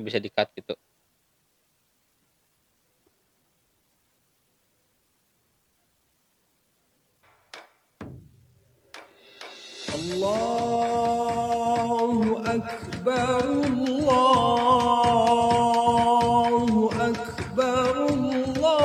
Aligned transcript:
kayak 0.00 0.08
bisa 0.08 0.16
di 0.16 0.32
cut 0.32 0.48
gitu. 0.56 0.72
Allahu 9.92 11.20
Akbar 12.48 13.44
Allahu 13.44 14.08
Akbar 16.96 17.92
Allah 18.00 18.80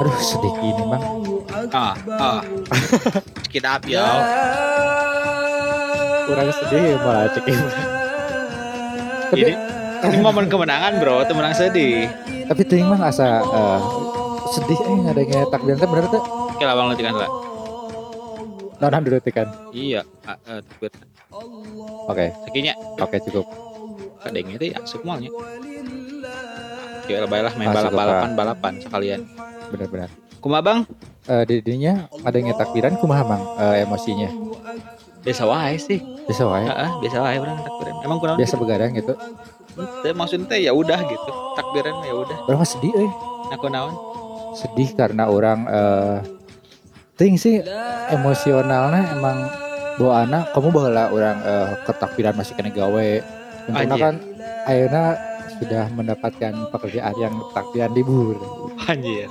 Aduh 0.00 0.16
sedih 0.24 0.54
ini 0.56 0.88
bang. 0.88 1.04
Ah, 1.68 1.92
ah. 2.16 2.40
Kita 3.52 3.76
api 3.76 3.92
ya. 3.92 4.08
Kurang 6.24 6.48
sedih 6.56 6.96
ya, 6.96 6.96
malah 7.04 7.28
cek 7.36 7.97
tapi 9.28 9.42
Ini, 9.44 9.52
ini 10.08 10.16
momen 10.18 10.46
kemenangan, 10.46 10.92
Bro. 10.98 11.24
Itu 11.24 11.32
menang 11.36 11.52
sedih. 11.52 12.08
tapi 12.48 12.64
ting 12.64 12.88
mah 12.88 12.96
asa 13.04 13.44
eh, 13.44 13.80
sedih 14.48 14.80
eh 14.80 14.96
ngadengnya 15.04 15.44
takbiran 15.52 15.76
teh 15.76 15.84
bener 15.84 16.06
teh. 16.08 16.22
Oke 16.56 16.64
lah, 16.64 16.74
Bang, 16.74 16.86
nanti 16.88 17.04
kan 17.04 17.14
lah. 17.14 17.30
Naon 18.78 19.02
dulu 19.04 19.18
kan. 19.28 19.48
Iya, 19.70 20.00
eh, 20.24 20.60
takbir. 20.64 20.90
Oke, 22.08 22.32
Sekinya, 22.46 22.72
oke 22.96 23.16
cukup. 23.28 23.44
kadengnya 24.18 24.56
itu 24.56 24.66
ya 24.72 24.78
semuanya. 24.82 25.28
Ya 27.04 27.20
lah, 27.20 27.28
baiklah 27.28 27.52
main 27.54 27.68
Ah, 27.68 27.72
cukup, 27.72 27.84
balap-balapan, 27.92 28.30
balapan 28.34 28.72
sekalian. 28.80 29.20
Benar-benar. 29.68 30.08
Kumaha, 30.40 30.62
Bang? 30.64 30.78
Eh 31.28 31.44
di 31.44 31.56
dinya 31.60 32.08
ngadengnya 32.24 32.56
takbiran 32.56 32.96
kumaha 32.96 33.22
Mang 33.22 33.44
eh, 33.60 33.84
emosinya? 33.84 34.32
Biasa 35.28 35.44
wae 35.44 35.76
sih. 35.76 36.00
Bisa 36.24 36.48
wae. 36.48 36.64
Heeh, 36.64 36.90
biasa 37.04 37.16
wae 37.20 37.36
orang 37.36 37.60
takbiran. 37.60 37.94
Emang 38.00 38.16
kunaon? 38.16 38.38
Biasa 38.40 38.54
begadang 38.56 38.96
gitu. 38.96 39.12
Teh 40.00 40.12
maksudnya 40.16 40.56
ya 40.56 40.72
udah 40.72 40.96
gitu. 41.04 41.30
Takbiran 41.52 42.00
ya 42.00 42.14
udah. 42.16 42.38
Berapa 42.48 42.64
sedih 42.64 42.96
euy. 42.96 43.10
Nah, 43.52 43.58
kunaon? 43.60 43.92
Sedih 44.56 44.88
karena 44.96 45.28
orang 45.28 45.68
eh 45.68 46.16
ting 47.20 47.36
sih 47.36 47.60
emosionalnya 48.08 49.12
emang 49.12 49.36
doana 50.00 50.48
kamu 50.54 50.68
baheula 50.72 51.04
orang 51.12 51.36
eh, 51.44 51.68
ketakbiran 51.84 52.32
masih 52.32 52.56
kena 52.56 52.72
gawe. 52.72 53.10
Anjir. 53.68 54.00
kan 54.00 54.16
ayeuna 54.64 55.12
sudah 55.58 55.90
mendapatkan 55.90 56.52
pekerjaan 56.70 57.14
yang 57.18 57.34
takbiran 57.52 57.90
libur. 57.92 58.38
Anjir. 58.86 59.26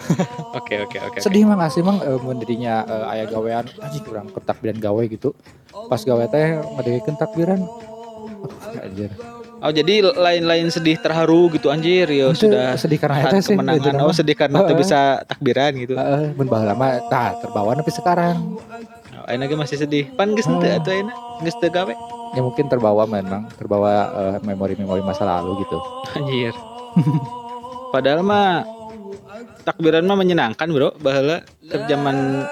Oke, 0.53 0.83
oke, 0.83 0.97
oke. 1.01 1.17
Sedih 1.19 1.47
mang 1.47 1.59
asli 1.59 1.81
mang 1.81 1.97
eh, 1.99 2.19
mun 2.19 2.37
dirinya 2.37 2.83
eh, 2.83 3.11
aya 3.11 3.25
gawean 3.25 3.65
anjing 3.79 4.03
kurang 4.03 4.27
ketakbiran 4.29 4.77
gawe 4.77 5.03
gitu. 5.07 5.31
Pas 5.87 5.99
gawe 5.99 6.25
teh 6.27 6.59
ngadegekeun 6.75 7.15
takbiran. 7.15 7.61
Aduh, 7.63 8.83
anjir. 8.83 9.11
Oh, 9.57 9.73
jadi 9.73 10.05
lain-lain 10.05 10.69
sedih 10.69 11.01
terharu 11.01 11.49
gitu 11.49 11.73
anjir 11.73 12.05
ya 12.13 12.29
Itu 12.29 12.45
sudah 12.45 12.77
sedih 12.77 13.01
karena 13.01 13.25
eta 13.25 13.41
sih. 13.41 13.57
kemenangan. 13.57 13.81
gitu 13.81 14.05
Oh, 14.05 14.13
sedih 14.13 14.37
karena 14.37 14.61
tuh 14.61 14.77
Heeh. 14.77 14.81
bisa 14.85 14.99
takbiran 15.25 15.71
gitu. 15.73 15.97
Heeh, 15.97 16.37
mah 16.77 16.93
tah 17.09 17.41
terbawa 17.41 17.73
tapi 17.73 17.89
sekarang 17.89 18.37
Oh, 19.27 19.57
masih 19.59 19.75
sedih. 19.81 20.07
Pan 20.13 20.31
geus 20.37 20.47
teu 20.47 20.55
Oh. 20.55 20.77
atuh 20.77 20.91
ayeuna. 20.93 21.13
Geus 21.43 21.57
teu 21.59 21.67
gawe. 21.67 21.93
Ya 22.31 22.41
mungkin 22.41 22.65
terbawa 22.65 23.03
memang 23.03 23.47
terbawa 23.53 23.91
eh, 24.09 24.37
memori-memori 24.41 24.99
masa 25.01 25.23
lalu 25.23 25.61
gitu. 25.61 25.77
Anjir. 26.13 26.53
Padahal 27.89 28.21
mah 28.21 28.65
takbiran 29.63 30.03
mah 30.03 30.15
menyenangkan, 30.15 30.67
Bro. 30.67 30.97
Baheula 30.97 31.41
ke 31.61 31.77
zaman 31.85 32.43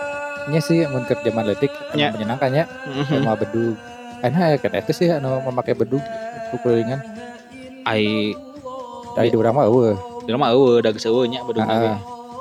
Nya 0.46 0.62
sih 0.62 0.86
mun 0.86 1.02
keur 1.04 1.18
zaman 1.20 1.42
letik 1.44 1.74
emang 1.90 2.14
menyenangkan 2.14 2.54
ya 2.54 2.66
Mhm. 2.86 3.18
sama 3.18 3.34
bedug. 3.34 3.74
Enak 4.22 4.46
ya 4.46 4.58
kan 4.60 4.72
itu 4.76 4.92
sih 4.94 5.10
anu 5.10 5.42
memakai 5.42 5.74
bedug 5.74 6.02
kukulingan. 6.52 7.02
ai 7.84 8.34
Dari 9.14 9.30
di 9.30 9.38
urang 9.38 9.54
mah 9.54 9.66
eueuh. 9.66 9.98
di 10.22 10.30
rumah 10.30 10.50
eueuh 10.52 10.82
da 10.82 10.90
geus 10.90 11.02
eueuh 11.04 11.26
nya 11.26 11.42
bedug 11.42 11.64
ge. 11.64 11.90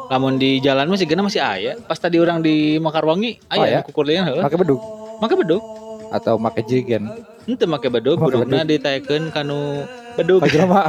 Lamun 0.06 0.36
di 0.36 0.60
jalan 0.60 0.84
mah 0.84 1.00
sigana 1.00 1.24
masih 1.24 1.40
aya. 1.40 1.80
Pas 1.80 1.96
tadi 1.96 2.20
orang 2.20 2.44
di 2.44 2.76
Makarwangi 2.76 3.40
Oh, 3.48 3.56
aya 3.56 3.64
ya? 3.64 3.78
di 3.80 3.88
kukurlian 3.88 4.28
heueuh. 4.28 4.42
Make 4.42 4.56
bedug 4.58 4.80
Make 5.16 5.34
bedug. 5.34 5.62
Atau 6.14 6.38
make 6.38 6.62
jirigen. 6.62 7.10
Henteu 7.44 7.66
make 7.66 7.90
bedug, 7.90 8.22
Make 8.22 8.30
bedugna 8.38 8.62
ditaekeun 8.62 9.34
kanu. 9.34 9.82
Pak 10.14 10.46
jelema 10.46 10.86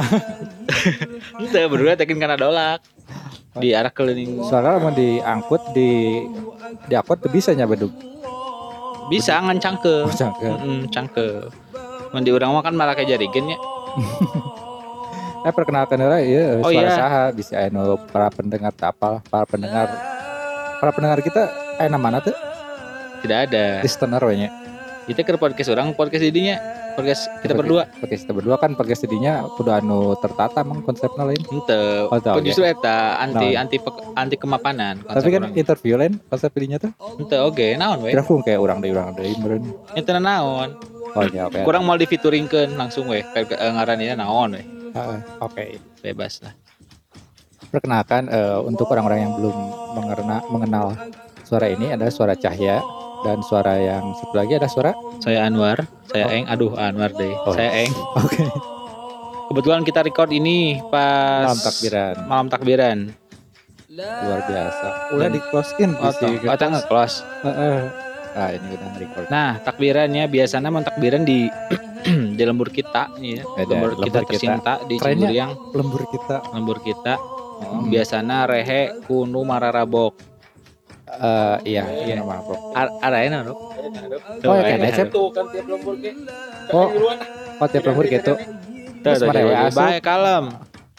Henteu 1.42 1.66
bedugna 1.66 1.98
taekeun 1.98 2.22
kana 2.22 2.38
dolak. 2.38 2.80
Di 3.56 3.72
arah 3.72 3.88
keliling 3.90 4.44
soalnya 4.44 4.78
mau 4.78 4.92
diangkut 4.92 5.72
di 5.72 6.22
diangkut 6.86 7.24
tuh 7.24 7.32
bisa 7.32 7.50
nya 7.56 7.64
bedug. 7.66 7.90
bisa 9.06 9.38
ngan 9.38 9.62
cangke. 9.62 10.02
Oh, 10.02 10.10
cangke. 10.10 10.50
Heeh, 10.50 10.78
cangke. 10.90 11.26
Mun 12.10 12.26
di 12.26 12.34
urang 12.34 12.50
mah 12.50 12.62
kan 12.66 12.74
malah 12.74 12.98
kayak 12.98 13.16
jarigen 13.16 13.50
nya. 13.54 13.58
Eh 15.46 15.54
perkenalkan 15.54 16.02
heula 16.02 16.18
ieu 16.18 16.58
Oh, 16.58 16.74
suara 16.74 16.90
iya. 16.90 16.98
saha 16.98 17.24
bisa 17.30 17.54
anu 17.54 17.94
para 18.10 18.26
pendengar 18.34 18.74
tak 18.74 18.98
apa 18.98 19.22
para 19.30 19.46
pendengar 19.46 19.86
para 20.82 20.90
pendengar 20.90 21.22
kita 21.22 21.46
eh 21.78 21.86
mana 21.86 22.18
tuh 22.18 22.34
Tidak 23.22 23.38
ada. 23.46 23.78
listener 23.78 24.18
we 24.26 24.50
Kita 25.06 25.22
ke 25.22 25.38
podcast 25.38 25.70
orang, 25.70 25.94
podcast 25.94 26.26
idinya. 26.26 26.58
Podcast 26.98 27.30
kita 27.38 27.54
berdua. 27.54 27.86
Podcast 28.02 28.26
kita 28.26 28.34
berdua 28.34 28.56
kan 28.58 28.74
podcast 28.74 29.06
jadinya 29.06 29.46
udah 29.54 29.78
anu 29.78 30.18
tertata 30.18 30.66
emang 30.66 30.82
konsepnya 30.82 31.30
lain. 31.30 31.38
Henteu. 31.46 32.10
Oh, 32.10 32.18
tahu, 32.18 32.42
Justru 32.42 32.66
eta 32.66 33.14
anti 33.22 33.54
Naon? 33.54 33.62
anti 33.62 33.76
pek- 33.78 34.02
anti 34.18 34.36
kemapanan 34.40 35.06
Tapi 35.06 35.28
kan 35.30 35.46
urang. 35.46 35.54
interview 35.54 35.94
lain 35.94 36.18
konsep 36.26 36.50
jadinya 36.58 36.82
tuh. 36.82 36.90
Henteu 37.22 37.46
oge, 37.46 37.78
naon 37.78 38.02
we? 38.02 38.10
Kira 38.10 38.26
kayak 38.26 38.58
orang 38.58 38.78
dari 38.82 38.92
orang 38.98 39.14
dari 39.14 39.30
meureun. 39.38 39.62
Itu 39.94 40.10
naon? 40.10 40.68
Oh 41.14 41.22
ya 41.30 41.46
oke. 41.46 41.62
Kurang 41.62 41.86
mau 41.86 41.94
difituringkeun 41.94 42.74
langsung 42.74 43.06
we. 43.06 43.22
Kayak 43.30 43.54
eh, 43.54 43.70
ngaranina 43.70 44.18
naon 44.18 44.58
we. 44.58 44.62
Heeh, 44.90 45.18
Oke. 45.38 45.78
Bebas 46.02 46.42
lah. 46.42 46.50
Perkenalkan 47.70 48.26
eh, 48.26 48.58
untuk 48.58 48.90
orang-orang 48.90 49.22
yang 49.22 49.32
belum 49.38 49.54
mengenal, 49.94 50.40
mengenal 50.50 50.86
suara 51.46 51.70
ini 51.70 51.94
adalah 51.94 52.10
suara 52.10 52.34
Cahya 52.34 52.82
dan 53.22 53.40
suara 53.40 53.74
yang 53.74 54.12
satu 54.14 54.34
lagi 54.34 54.52
ada 54.54 54.66
suara. 54.66 54.92
Saya 55.18 55.44
Anwar, 55.44 55.84
saya 56.06 56.24
Oh. 56.24 56.32
Eng. 56.32 56.44
Aduh, 56.46 56.72
Anwar 56.74 57.10
deh. 57.10 57.32
Oh. 57.42 57.52
Saya 57.52 57.70
Eng. 57.78 57.92
Oke. 58.14 58.44
Kebetulan 59.46 59.82
kita 59.82 60.02
record 60.02 60.30
ini 60.30 60.82
pas 60.84 61.46
Malam 61.46 61.60
takbiran 61.62 62.14
Malam 62.26 62.46
takbiran. 62.48 62.98
luar 63.88 64.40
biasa. 64.44 64.86
Udah 65.12 65.28
di 65.30 65.40
close 65.40 65.72
in 65.78 65.94
Oh, 65.94 66.10
sih. 66.10 66.36
oh, 66.42 66.56
tangga 66.56 66.84
close. 66.84 67.22
Ah 68.34 68.52
ini 68.52 68.68
udah 68.70 68.88
record. 68.98 69.26
Nah, 69.26 69.56
takbirannya 69.58 70.26
biasanya 70.26 70.68
mau 70.68 70.82
takbiran 70.82 71.24
di 71.24 71.48
di 72.36 72.42
lembur 72.42 72.68
kita 72.68 73.08
ya. 73.16 73.40
Ada 73.56 73.64
Lembur, 73.64 73.90
lembur 73.94 74.04
kita 74.04 74.18
kita. 74.18 74.28
tercinta 74.28 74.72
di 74.84 74.94
Ciburiang, 74.98 75.52
Lembur 75.72 76.02
kita. 76.04 76.36
lembur 76.52 76.78
kita. 76.78 77.14
Hmm. 77.56 77.88
Biasanya 77.88 78.44
rehe 78.44 78.80
kunu 79.02 79.40
mararabok. 79.40 80.12
Eh 81.16 81.56
iya, 81.64 81.84
iya 82.04 82.14
nama 82.20 82.44
bro. 82.44 82.76
Ar- 82.76 82.92
Arahena, 83.00 83.40
Dok. 83.40 83.58
Oh, 84.44 84.54
ya, 84.60 84.76
kan, 84.76 85.08
ke. 85.08 85.16
Oh, 86.76 86.88
oh 87.56 87.66
tiap 87.72 87.84
lembur 87.88 88.04
gitu. 88.04 88.36
Terus 89.00 89.22
jadi 89.22 89.70
asup. 89.70 89.80
bae 89.80 89.98
kalem. 90.04 90.52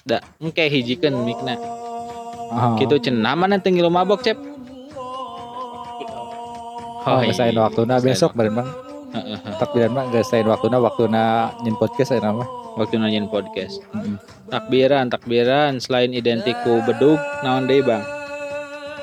Da, 0.08 0.24
engke 0.42 0.66
hijikeun 0.66 1.22
mikna. 1.22 1.60
Oh. 2.50 2.80
Gitu 2.80 2.98
cenah 2.98 3.36
mana 3.36 3.60
teu 3.62 3.70
ngilu 3.70 3.92
mabok, 3.92 4.24
Cep. 4.26 4.40
Oh, 7.08 7.24
ngesain 7.24 7.56
waktuna 7.56 8.04
besok 8.04 8.36
bareng 8.36 8.58
bang. 8.58 8.70
Heeh. 9.16 9.40
Takbiran 9.60 9.92
mah 9.96 10.06
ngesain 10.12 10.44
waktuna 10.44 10.78
waktuna 10.84 11.56
nyin 11.64 11.76
podcast 11.80 12.12
saya 12.12 12.24
nama. 12.26 12.44
Waktu 12.78 13.02
nanyain 13.02 13.26
podcast. 13.26 13.82
Takbiran, 14.54 15.10
takbiran 15.10 15.82
selain 15.82 16.14
identiku 16.14 16.78
bedug 16.86 17.18
naon 17.42 17.66
deui, 17.66 17.82
Bang? 17.82 18.06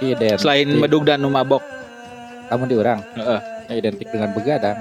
Iya 0.01 0.15
Den. 0.17 0.37
Selain 0.37 0.67
Di- 0.67 0.81
bedug 0.81 1.05
dan 1.05 1.21
nu 1.21 1.29
mabok. 1.29 1.63
kamu 2.45 2.69
di 2.69 2.77
orang. 2.77 3.01
Heeh. 3.17 3.41
Ya, 3.67 3.75
identik 3.75 4.09
dengan 4.13 4.31
begadang. 4.37 4.77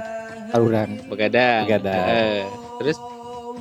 Arurang. 0.51 0.99
Begadang. 1.07 1.63
Begadang. 1.63 2.05
Heeh. 2.05 2.43
Terus 2.81 2.97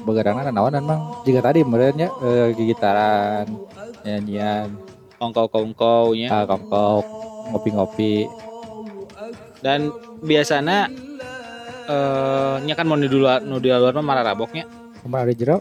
Begadang 0.03 0.35
ada 0.35 0.51
naon 0.51 0.75
emang 0.75 1.23
jika 1.23 1.39
tadi 1.39 1.63
merenya 1.63 2.11
eh, 2.19 2.51
gitaran, 2.59 3.47
nyanyian, 4.03 4.75
kongkow-kongkow 5.23 6.11
nya. 6.19 6.27
ah, 6.27 6.43
kongkok, 6.43 7.07
ngopi-ngopi. 7.55 8.27
Dan 9.63 9.95
biasanya 10.19 10.91
eh 11.87 12.55
nya 12.67 12.75
kan 12.75 12.83
mau 12.83 12.99
di 12.99 13.07
luar 13.07 13.47
nu 13.47 13.63
di 13.63 13.71
luar 13.71 13.95
mah 13.95 14.03
marah 14.03 14.27
raboknya. 14.27 14.67
Kemarin 14.99 15.23
ada 15.23 15.35
jero? 15.35 15.57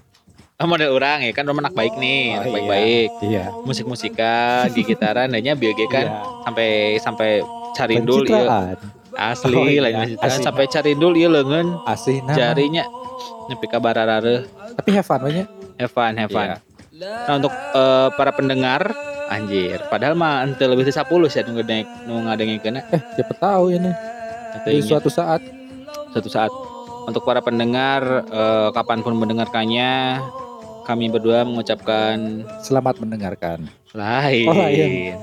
Ah, 0.61 0.69
model 0.69 0.93
orang 0.93 1.25
ya 1.25 1.33
kan 1.33 1.43
rumah 1.43 1.65
anak 1.65 1.73
baik 1.73 1.97
nih, 1.97 2.21
Oh, 2.21 2.33
anak 2.37 2.45
iya. 2.45 2.53
baik-baik. 2.53 3.09
Iya. 3.25 3.43
Musik-musikan, 3.65 4.69
dan 4.69 5.41
nya 5.41 5.53
bioge 5.57 5.89
kan 5.89 6.05
Iya. 6.05 6.21
sampai 6.45 6.69
sampai 7.01 7.29
carindul 7.73 8.21
iya 8.23 8.45
Pencitraan. 8.45 8.77
asli 9.11 9.55
Oh, 9.57 9.65
iya. 9.65 9.81
lain. 9.81 9.95
Asli. 10.21 10.43
sampai 10.45 10.65
carindul 10.69 11.13
iya 11.17 11.27
leungeun 11.27 11.81
Asih 11.83 12.21
nah. 12.21 12.37
jarinya 12.37 12.85
nepi 13.49 13.65
ka 13.65 13.81
bararareuh. 13.81 14.45
Tapi 14.77 14.89
have 14.93 15.03
fun 15.03 15.25
nya. 15.25 15.49
Have 15.75 15.89
fun, 15.89 16.13
have 16.13 16.29
fun. 16.29 16.47
Iya. 16.47 16.57
Nah, 17.25 17.33
untuk 17.41 17.49
eh, 17.51 18.07
para 18.13 18.31
pendengar 18.31 18.93
anjir, 19.27 19.81
padahal 19.89 20.13
mah 20.13 20.45
ente 20.45 20.61
lebih 20.61 20.85
dari 20.85 20.93
10 20.93 21.09
sih 21.25 21.41
nu 21.41 21.57
ngadeng 21.57 21.87
nu 22.05 22.21
ngadengikeun 22.21 22.77
Eh, 22.77 23.01
siapa 23.17 23.33
tahu 23.33 23.73
ini 23.73 23.89
di 24.61 24.77
suatu 24.83 25.09
saat 25.09 25.41
suatu 26.11 26.29
saat 26.29 26.51
untuk 27.01 27.25
para 27.25 27.41
pendengar 27.41 28.27
eh, 28.27 28.69
kapan 28.69 29.01
pun 29.01 29.17
mendengarkannya 29.17 30.21
kami 30.83 31.07
berdua 31.07 31.43
mengucapkan 31.43 32.45
Selamat 32.59 32.97
mendengarkan. 32.97 33.69
lain. 33.91 34.47
Oh, 34.47 34.55
lain. 34.55 35.15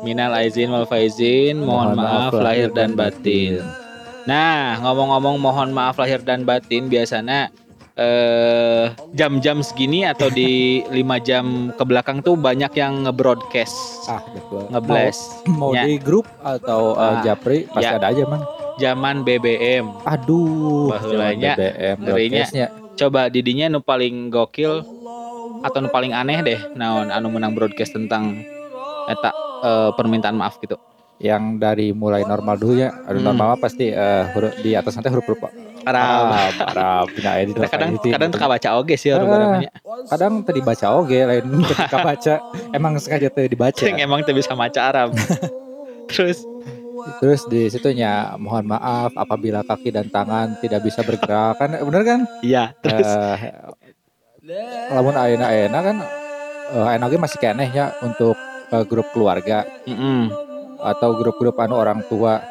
Minal 0.00 0.32
aizin 0.34 0.68
wal 0.68 0.84
faizin, 0.84 1.60
mohon, 1.60 1.92
maaf, 1.92 2.32
lahir 2.32 2.68
dan 2.70 2.92
batin. 2.92 3.60
Nah, 4.24 4.80
ngomong-ngomong 4.80 5.36
mohon 5.36 5.70
maaf 5.70 5.96
lahir 5.96 6.20
dan 6.20 6.42
batin 6.42 6.86
biasanya 6.86 7.52
eh 7.94 8.88
jam-jam 9.12 9.60
segini 9.60 10.04
atau 10.04 10.28
di 10.28 10.48
lima 10.96 11.18
jam 11.18 11.68
ke 11.70 11.84
belakang 11.84 12.20
tuh 12.20 12.32
banyak 12.32 12.72
yang 12.74 13.04
nge-broadcast, 13.04 13.76
Ah, 14.06 14.24
betul. 14.26 14.64
nge-blast. 14.68 15.44
Mau, 15.46 15.68
mau 15.68 15.70
Ya. 15.70 15.84
di 15.84 15.96
grup 15.96 16.24
atau 16.40 16.94
uh, 16.94 17.20
Ah, 17.20 17.22
japri 17.22 17.68
pasti 17.68 17.84
ya. 17.86 18.00
ada 18.00 18.08
aja 18.08 18.24
mang. 18.24 18.40
Zaman 18.76 19.20
BBM. 19.20 19.84
Aduh, 20.06 20.88
Bahulanya, 20.88 21.52
BBM 21.52 21.96
ngerinya. 22.00 22.44
Coba 22.96 23.28
didinya 23.28 23.68
nu 23.68 23.80
paling 23.80 24.28
gokil 24.28 24.80
atau 25.60 25.84
paling 25.86 26.10
aneh 26.10 26.40
deh 26.40 26.60
naon 26.72 27.08
anu 27.08 27.28
menang 27.28 27.52
broadcast 27.52 27.92
tentang 27.92 28.40
eta 29.06 29.30
eh, 29.60 29.90
permintaan 29.92 30.34
maaf 30.34 30.56
gitu. 30.58 30.76
yang 31.20 31.60
dari 31.60 31.92
mulai 31.92 32.24
normal 32.24 32.56
dulu 32.56 32.80
ya. 32.80 32.96
Ada 33.04 33.12
Hmm. 33.14 33.26
normal 33.28 33.60
pasti 33.60 33.88
eh, 33.88 34.24
huruf 34.32 34.56
di 34.56 34.72
atas 34.72 34.96
nanti 34.96 35.08
huruf 35.08 35.26
huruf 35.26 35.52
Arab. 35.82 36.52
Arab. 36.62 37.06
Nah, 37.14 37.34
Kita 37.40 37.68
kadang 37.68 37.90
ini. 37.94 38.08
kadang 38.10 38.28
teka 38.30 38.46
baca 38.46 38.68
oge 38.74 38.96
sih 38.96 39.12
orang 39.12 39.28
namanya. 39.28 39.70
kadang 40.06 40.40
tadi 40.40 40.60
baca 40.60 40.86
oge 40.94 41.20
lain 41.20 41.44
ketika 41.62 41.98
baca 42.08 42.34
emang 42.72 42.96
sengaja 42.96 43.28
tuh 43.28 43.44
dibaca. 43.44 43.76
Cing 43.76 44.00
emang 44.02 44.24
tuh 44.24 44.32
bisa 44.32 44.52
maca 44.52 44.80
Arab. 44.82 45.12
Terus 46.08 46.40
Terus 47.16 47.44
di 47.46 47.64
situnya 47.66 48.36
mohon 48.36 48.64
maaf 48.66 49.12
apabila 49.14 49.60
kaki 49.60 49.88
dan 49.88 50.08
tangan 50.08 50.60
tidak 50.60 50.80
bisa 50.80 51.00
bergerak 51.00 51.56
kan 51.56 51.72
bener 51.74 52.02
kan? 52.02 52.20
iya, 52.40 52.76
terus 52.78 53.08
Eh, 53.08 53.36
lamun 54.90 55.14
ayeuna 55.14 55.46
ayeuna 55.46 55.78
kan 55.78 55.96
eh 56.70 56.90
ayeuna 56.94 57.06
ge 57.10 57.18
masih 57.18 57.38
keneh 57.38 57.70
ya 57.70 57.94
untuk 58.02 58.34
eh, 58.70 58.84
grup 58.86 59.10
keluarga 59.14 59.66
mm-mm. 59.86 60.30
atau 60.80 61.12
grup-grup 61.18 61.56
anu 61.60 61.76
orang 61.76 62.02
tua. 62.06 62.42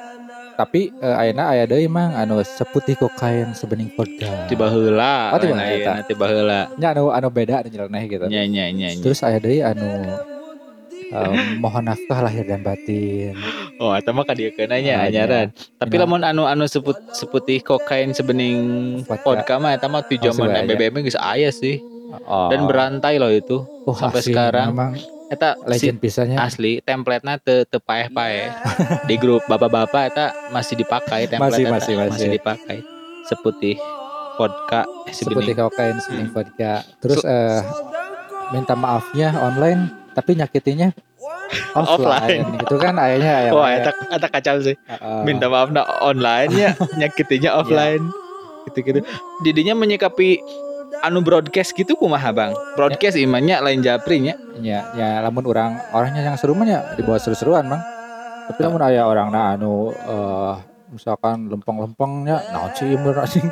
Tapi 0.60 0.92
eh, 0.92 1.16
ayeuna 1.16 1.56
aya 1.56 1.64
deui 1.64 1.88
mang 1.88 2.16
anu 2.16 2.44
seputih 2.44 3.00
kokain 3.00 3.56
sebening 3.56 3.92
vodka. 3.96 4.48
tiba 4.52 4.68
heula. 4.68 5.32
Oh, 5.32 5.40
tiba 5.40 5.56
heula. 5.56 5.94
tiba 6.04 6.26
heula. 6.28 6.60
nya 6.76 6.92
anu 6.92 7.16
anu 7.16 7.28
beda 7.32 7.64
anu 7.64 7.72
nyeleneh 7.72 8.04
gitu. 8.12 8.26
Nya 8.28 8.44
nya. 8.44 8.68
nya. 8.72 8.92
Terus 9.00 9.24
aya 9.24 9.40
deui 9.40 9.64
anu 9.64 9.88
eh, 11.10 11.30
mohon 11.56 11.84
nafkah 11.84 12.20
lahir 12.20 12.44
dan 12.44 12.62
batin. 12.62 13.34
Oh, 13.76 13.92
eta 13.92 14.10
mah 14.10 14.24
kadiekeun 14.24 14.70
nya 14.76 14.96
Ah, 14.98 15.08
anyaran. 15.08 15.48
Tapi 15.76 15.94
Iya. 15.94 16.04
lamun 16.04 16.22
anu 16.22 16.44
anu 16.44 16.66
seput 16.66 16.96
seputih 17.12 17.60
kokain 17.60 18.12
sebening 18.12 18.58
Vodka. 19.06 19.56
mah 19.56 19.72
eta 19.72 19.86
mah 19.86 20.02
tuh 20.02 20.20
Oh. 20.20 20.36
BBM 20.66 21.02
geus 21.02 21.16
aya 21.16 21.50
sih. 21.50 21.80
Oh. 22.24 22.50
Dan 22.50 22.66
berantai 22.66 23.16
loh 23.16 23.30
itu. 23.30 23.64
Oh, 23.84 23.94
sampai 23.94 24.20
asli, 24.20 24.32
sekarang. 24.32 24.70
memang 24.70 24.94
Eta 25.30 25.54
si 25.70 25.86
legend 25.86 25.98
pisannya. 26.00 26.38
asli 26.38 26.82
template-na 26.82 27.38
teu 27.38 27.62
teu 27.64 27.78
paeh-paeh. 27.80 28.50
Di 29.06 29.16
grup 29.16 29.46
bapak-bapak 29.46 30.04
eta 30.08 30.26
masih 30.50 30.74
dipakai 30.76 31.26
template 31.26 31.54
Masih, 31.54 31.64
eta. 31.64 31.72
masih, 31.72 31.94
masih. 31.96 32.30
dipakai. 32.32 32.78
Seputih 33.24 33.78
vodka 34.36 34.90
eh, 35.06 35.12
seperti 35.12 35.54
sebening. 35.54 35.58
kokain 35.62 35.96
sebening 36.00 36.30
vodka. 36.30 36.74
Terus 36.98 37.22
eh 37.24 37.62
minta 38.50 38.74
maafnya 38.74 39.38
online 39.38 39.99
tapi 40.14 40.38
nyakitinya 40.38 40.94
offline. 41.74 42.46
Offline. 42.46 42.46
Itu 42.62 42.76
kan 42.78 42.96
ayahnya 42.98 43.32
ayah. 43.46 43.52
Wah, 43.54 43.70
eta 43.74 43.92
eta 44.14 44.28
kacau 44.28 44.58
sih. 44.62 44.76
Heeh. 44.76 45.22
Minta 45.26 45.50
maaf 45.50 45.70
na 45.74 45.86
online 46.02 46.52
ya, 46.54 46.72
nyakitinya 46.98 47.60
offline. 47.60 48.04
Gitu-gitu. 48.70 49.02
Didinya 49.42 49.74
menyikapi 49.74 50.42
anu 51.06 51.24
broadcast 51.24 51.72
gitu 51.74 51.96
kumaha 51.96 52.30
Bang? 52.36 52.52
Broadcast 52.76 53.16
imannya 53.16 53.62
lain 53.64 53.80
japrinya. 53.86 54.36
ya, 54.60 54.84
ya 54.94 55.24
lamun 55.24 55.48
orang 55.48 55.80
orangnya 55.96 56.28
yang 56.28 56.36
seru 56.36 56.54
ya 56.68 56.84
dibawa 57.00 57.18
seru-seruan, 57.18 57.66
Mang. 57.66 57.82
Tapi 58.50 58.60
lamun 58.66 58.82
aya 58.82 59.06
orang 59.06 59.30
na 59.30 59.56
anu 59.56 59.94
eh 59.94 60.56
misalkan 60.90 61.46
lempeng-lempengnya 61.54 62.42
naon 62.50 62.74
sih 62.74 62.98
anjing 62.98 63.46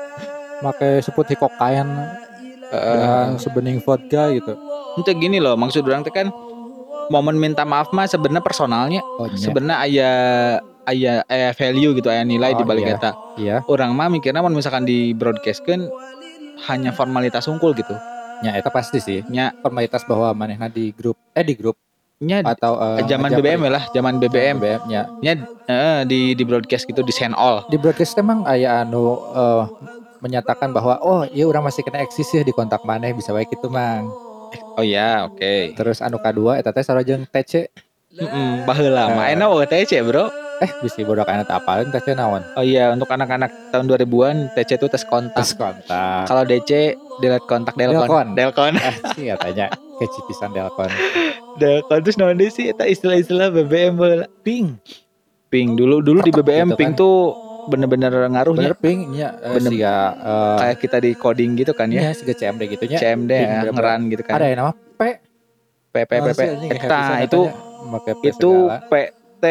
make 0.66 1.06
seputih 1.06 1.38
kokain 1.38 1.86
dan 2.70 3.38
sebening 3.38 3.80
vodka 3.80 4.32
gitu. 4.32 4.54
Itu 4.96 5.10
gini 5.14 5.38
loh, 5.38 5.54
maksud 5.54 5.84
orang 5.84 6.02
teh 6.02 6.10
kan 6.10 6.28
momen 7.08 7.36
minta 7.36 7.64
maaf 7.64 7.90
mah 7.90 8.04
sebenarnya 8.04 8.42
personalnya 8.42 9.00
Oh 9.16 9.26
iya. 9.26 9.40
sebenarnya 9.40 9.78
aya 9.80 10.12
aya 10.84 11.14
aya 11.26 11.50
value 11.52 11.94
gitu 11.94 12.08
aya 12.08 12.22
nilai 12.22 12.52
Oh, 12.52 12.58
di 12.58 12.64
balik 12.64 12.84
iya. 12.84 12.96
eta. 12.96 13.12
Iya, 13.36 13.56
Orang 13.64 13.94
mah 13.94 14.08
mikirnya 14.08 14.40
mun 14.40 14.52
misalkan 14.52 14.84
di 14.84 15.14
broadcastkeun 15.14 15.88
hanya 16.66 16.92
formalitas 16.92 17.46
unggul 17.46 17.72
gitu. 17.72 17.96
nya 18.38 18.54
eta 18.54 18.68
pasti 18.68 18.98
sih. 18.98 19.26
Nya 19.26 19.50
Formalitas 19.58 20.04
bahwa 20.04 20.30
manehna 20.32 20.68
di 20.68 20.92
grup 20.92 21.18
eh 21.32 21.42
di 21.42 21.54
grup 21.54 21.74
nya 22.18 22.42
atau 22.44 22.78
eh, 22.98 23.02
zaman. 23.04 23.30
BBM 23.32 23.62
lah, 23.66 23.84
zaman 23.90 24.18
BBM. 24.18 24.58
BBM 24.58 24.80
nya 24.86 25.02
Nya 25.22 25.32
eh, 25.66 26.00
di 26.04 26.34
di 26.34 26.44
broadcast 26.44 26.86
gitu 26.86 27.02
di 27.02 27.10
send 27.10 27.34
all. 27.34 27.66
di 27.66 27.78
broadcast 27.78 28.14
emang 28.16 28.42
aya 28.44 28.82
anu 28.82 29.16
eh, 29.32 29.64
menyatakan 30.20 30.70
bahwa 30.70 30.98
oh 31.00 31.24
iya 31.26 31.44
orang 31.44 31.64
masih 31.64 31.82
kena 31.82 32.00
eksis 32.00 32.30
ya 32.32 32.42
di 32.42 32.52
kontak 32.52 32.82
maneh 32.82 33.12
bisa 33.12 33.32
baik 33.32 33.50
itu 33.50 33.68
mang 33.68 34.10
Oh 34.74 34.82
iya, 34.82 35.26
oke. 35.26 35.76
terus 35.76 36.00
anu 36.00 36.18
kedua 36.18 36.56
eta 36.56 36.70
teh 36.70 36.80
sarojeng 36.80 37.26
TC 37.26 37.68
Heeh, 38.10 38.64
baheula 38.64 39.12
mah 39.12 39.28
enak 39.28 39.52
we 39.52 39.66
TC, 39.66 40.00
Bro. 40.02 40.32
eh 40.58 40.72
bisa 40.80 41.04
bodoh 41.04 41.22
teh 41.22 41.52
apalin 41.52 41.90
TC 41.90 42.14
naon 42.14 42.42
Oh 42.56 42.64
iya, 42.64 42.90
untuk 42.90 43.06
anak-anak 43.08 43.52
tahun 43.70 43.86
2000-an 43.88 44.56
TC 44.56 44.70
itu 44.76 44.88
tes 44.88 45.04
kontak. 45.04 45.38
tes 45.38 45.52
kontak 45.52 46.26
Kalau 46.26 46.44
DC 46.44 46.72
delete 47.18 47.44
kontak 47.44 47.76
Delcon. 47.76 48.08
Delcon. 48.08 48.28
Delcon. 48.34 48.74
eh 48.80 48.96
sih 49.12 49.26
katanya 49.28 49.68
keci 49.98 50.20
pisan 50.24 50.50
delkon 50.50 50.90
Delcon 51.60 52.00
terus 52.00 52.16
naon 52.16 52.40
sih 52.44 52.70
eta 52.70 52.86
istilah-istilah 52.86 53.52
BBM 53.52 53.94
baheula. 53.94 54.28
ping 54.42 54.80
Ping 55.48 55.76
dulu 55.76 56.00
dulu 56.00 56.20
di 56.22 56.30
BBM 56.30 56.72
gitu 56.72 56.78
ping 56.78 56.92
kan. 56.92 57.00
tuh 57.00 57.18
bener-bener 57.68 58.12
ngaruhnya 58.32 58.72
bener 58.72 58.80
ping 58.80 59.00
nya 59.12 59.36
eh, 59.44 59.60
Bener. 59.60 59.72
siga 59.72 59.96
eh, 60.16 60.56
kayak 60.64 60.78
kita 60.80 60.98
di 61.04 61.12
coding 61.14 61.52
gitu 61.60 61.72
kan 61.76 61.92
ya. 61.92 62.10
nya 62.10 62.12
siga 62.16 62.34
CMD 62.34 62.62
gitu 62.80 62.84
nya 62.88 62.98
CMD 63.00 63.32
ya, 63.32 63.70
ngeran 63.70 64.00
gitu 64.08 64.24
kan. 64.24 64.40
ada 64.40 64.46
yang 64.48 64.60
nama 64.64 64.74
P 64.74 65.02
PP. 65.98 66.12
Masih 66.22 66.48
anjing, 66.54 66.72
happy 66.72 66.86
Eta 66.86 67.02
itu 67.26 67.42
P 68.04 68.08
itu 68.30 68.52
segala. 68.70 68.86
PT 68.92 69.46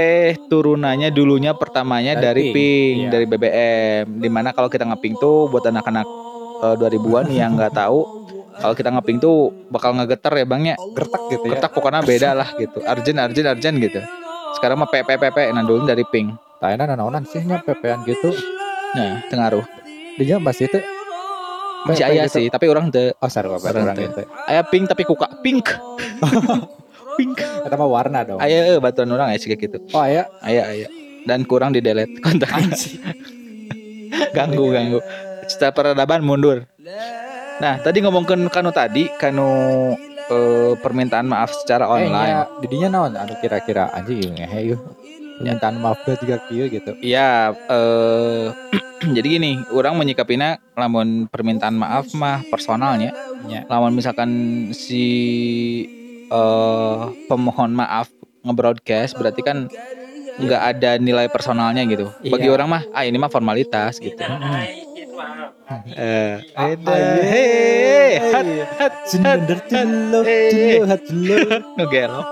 turunannya 0.50 1.08
dulunya 1.14 1.54
pertamanya 1.54 2.18
Dari 2.18 2.50
dari, 2.50 2.54
ping, 2.54 2.94
iya. 3.06 3.10
dari 3.10 3.24
BBM. 3.30 4.18
Di 4.18 4.30
mana 4.30 4.50
kalau 4.50 4.66
kita 4.66 4.82
ngeping 4.82 5.14
tuh 5.18 5.46
buat 5.46 5.62
anak-anak 5.62 6.06
eh, 6.62 6.74
2000-an 6.78 7.26
yang 7.30 7.54
nggak 7.54 7.74
tahu 7.74 8.00
kalau 8.56 8.72
kita 8.72 8.88
ngeping 8.88 9.20
tuh 9.20 9.52
bakal 9.68 9.92
ngegeter 9.92 10.32
ya 10.32 10.46
bang 10.48 10.62
ya 10.72 10.76
gertak 10.96 11.22
gitu 11.28 11.44
ya 11.44 11.60
ketak 11.60 11.76
pokoknya 11.76 12.00
beda 12.00 12.30
lah 12.32 12.48
gitu 12.56 12.80
arjen 12.88 13.16
arjen 13.20 13.44
arjen 13.52 13.74
gitu 13.76 14.00
sekarang 14.56 14.80
mah 14.80 14.88
PPPP 14.88 15.52
nah 15.52 15.60
dulu 15.60 15.84
dari 15.84 16.00
ping 16.08 16.32
Taina 16.66 16.90
naonan 16.90 17.22
sih 17.22 17.38
nya 17.40 17.62
PP-an 17.62 18.02
gitu. 18.02 18.34
nah 18.90 19.22
tengaruh 19.24 19.62
dia 20.16 20.36
masih 20.36 20.66
itu 20.66 20.82
masih 21.84 22.02
ayah 22.04 22.26
gitu. 22.26 22.36
sih 22.36 22.46
tapi 22.48 22.66
orang 22.66 22.90
tuh 22.90 23.14
Oh 23.16 23.28
sarua 23.28 23.56
Sarua 23.56 23.84
orang 23.84 23.94
teh. 23.94 24.04
gitu. 24.04 24.22
ayah 24.46 24.64
pink 24.64 24.84
tapi 24.86 25.02
kuka. 25.04 25.30
Pink. 25.38 25.70
Pink. 27.16 27.38
Eta 27.38 27.74
mah 27.74 27.86
warna 27.86 28.20
dong. 28.22 28.42
ayah 28.42 28.74
eh, 28.74 28.78
batuan 28.78 29.08
orang 29.08 29.30
ya 29.30 29.38
sih 29.38 29.46
kayak 29.46 29.62
gitu. 29.62 29.78
Oh 29.92 30.02
aya. 30.02 30.26
ayah 30.42 30.64
ayah. 30.68 30.90
Dan 31.22 31.42
kurang 31.42 31.70
di 31.70 31.78
delete 31.78 32.18
kontak. 32.18 32.50
Ganggu 34.36 34.64
ganggu. 34.68 34.98
Setelah 35.46 35.72
peradaban 35.72 36.20
mundur. 36.20 36.66
Nah 37.56 37.78
tadi 37.78 37.98
ngomongin 38.00 38.48
kanu 38.48 38.68
tadi 38.70 39.06
kanu 39.12 39.48
eh, 40.26 40.72
permintaan 40.76 41.24
maaf 41.24 41.54
secara 41.54 41.86
Eh, 41.86 41.92
online. 42.02 42.12
nya, 42.26 42.40
didinya 42.58 42.88
naon? 42.90 43.12
Anu 43.14 43.32
kira-kira. 43.38 43.88
Anjing 43.90 44.34
ngehe 44.34 44.60
yeuh. 44.66 44.80
Permintaan 45.36 45.76
maaf 45.76 46.00
gue 46.02 46.16
juga 46.16 46.36
kieu 46.48 46.66
gitu. 46.66 46.96
Iya, 47.00 47.52
eh 47.52 48.44
jadi 49.16 49.26
gini, 49.28 49.52
orang 49.68 50.00
menyikapinya 50.00 50.56
lamun 50.72 51.28
permintaan 51.28 51.76
maaf 51.76 52.08
mah 52.12 52.40
personalnya. 52.48 53.12
Nya. 53.44 53.68
Lamun 53.68 53.92
misalkan 53.92 54.30
si 54.72 55.04
eh 56.26 57.00
pemohon 57.28 57.70
maaf 57.70 58.08
nge-broadcast 58.42 59.14
berarti 59.14 59.42
kan 59.42 59.68
nggak 60.36 60.62
ada 60.74 60.90
nilai 60.96 61.28
personalnya 61.28 61.84
gitu. 61.84 62.08
Bagi 62.22 62.48
Iya. 62.48 62.54
orang 62.54 62.68
mah 62.68 62.82
ah 62.90 63.04
ini 63.04 63.16
mah 63.16 63.28
formalitas 63.28 64.00
gitu. 64.00 64.16
Eh, 65.96 66.38
hat 68.32 68.46
hat 68.78 68.94
Sender 69.04 69.58
dulu, 69.66 70.20
Eh. 70.24 70.78
hat 70.86 71.02
ngegelo. 71.76 72.22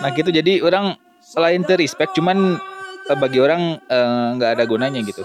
Nah 0.00 0.08
gitu 0.12 0.30
jadi 0.30 0.62
orang 0.62 0.94
selain 1.30 1.62
respect 1.78 2.10
cuman 2.12 2.58
eh, 3.06 3.14
bagi 3.14 3.38
orang 3.38 3.78
eh, 3.86 4.26
nggak 4.34 4.58
ada 4.58 4.64
gunanya 4.66 4.98
gitu. 5.00 5.22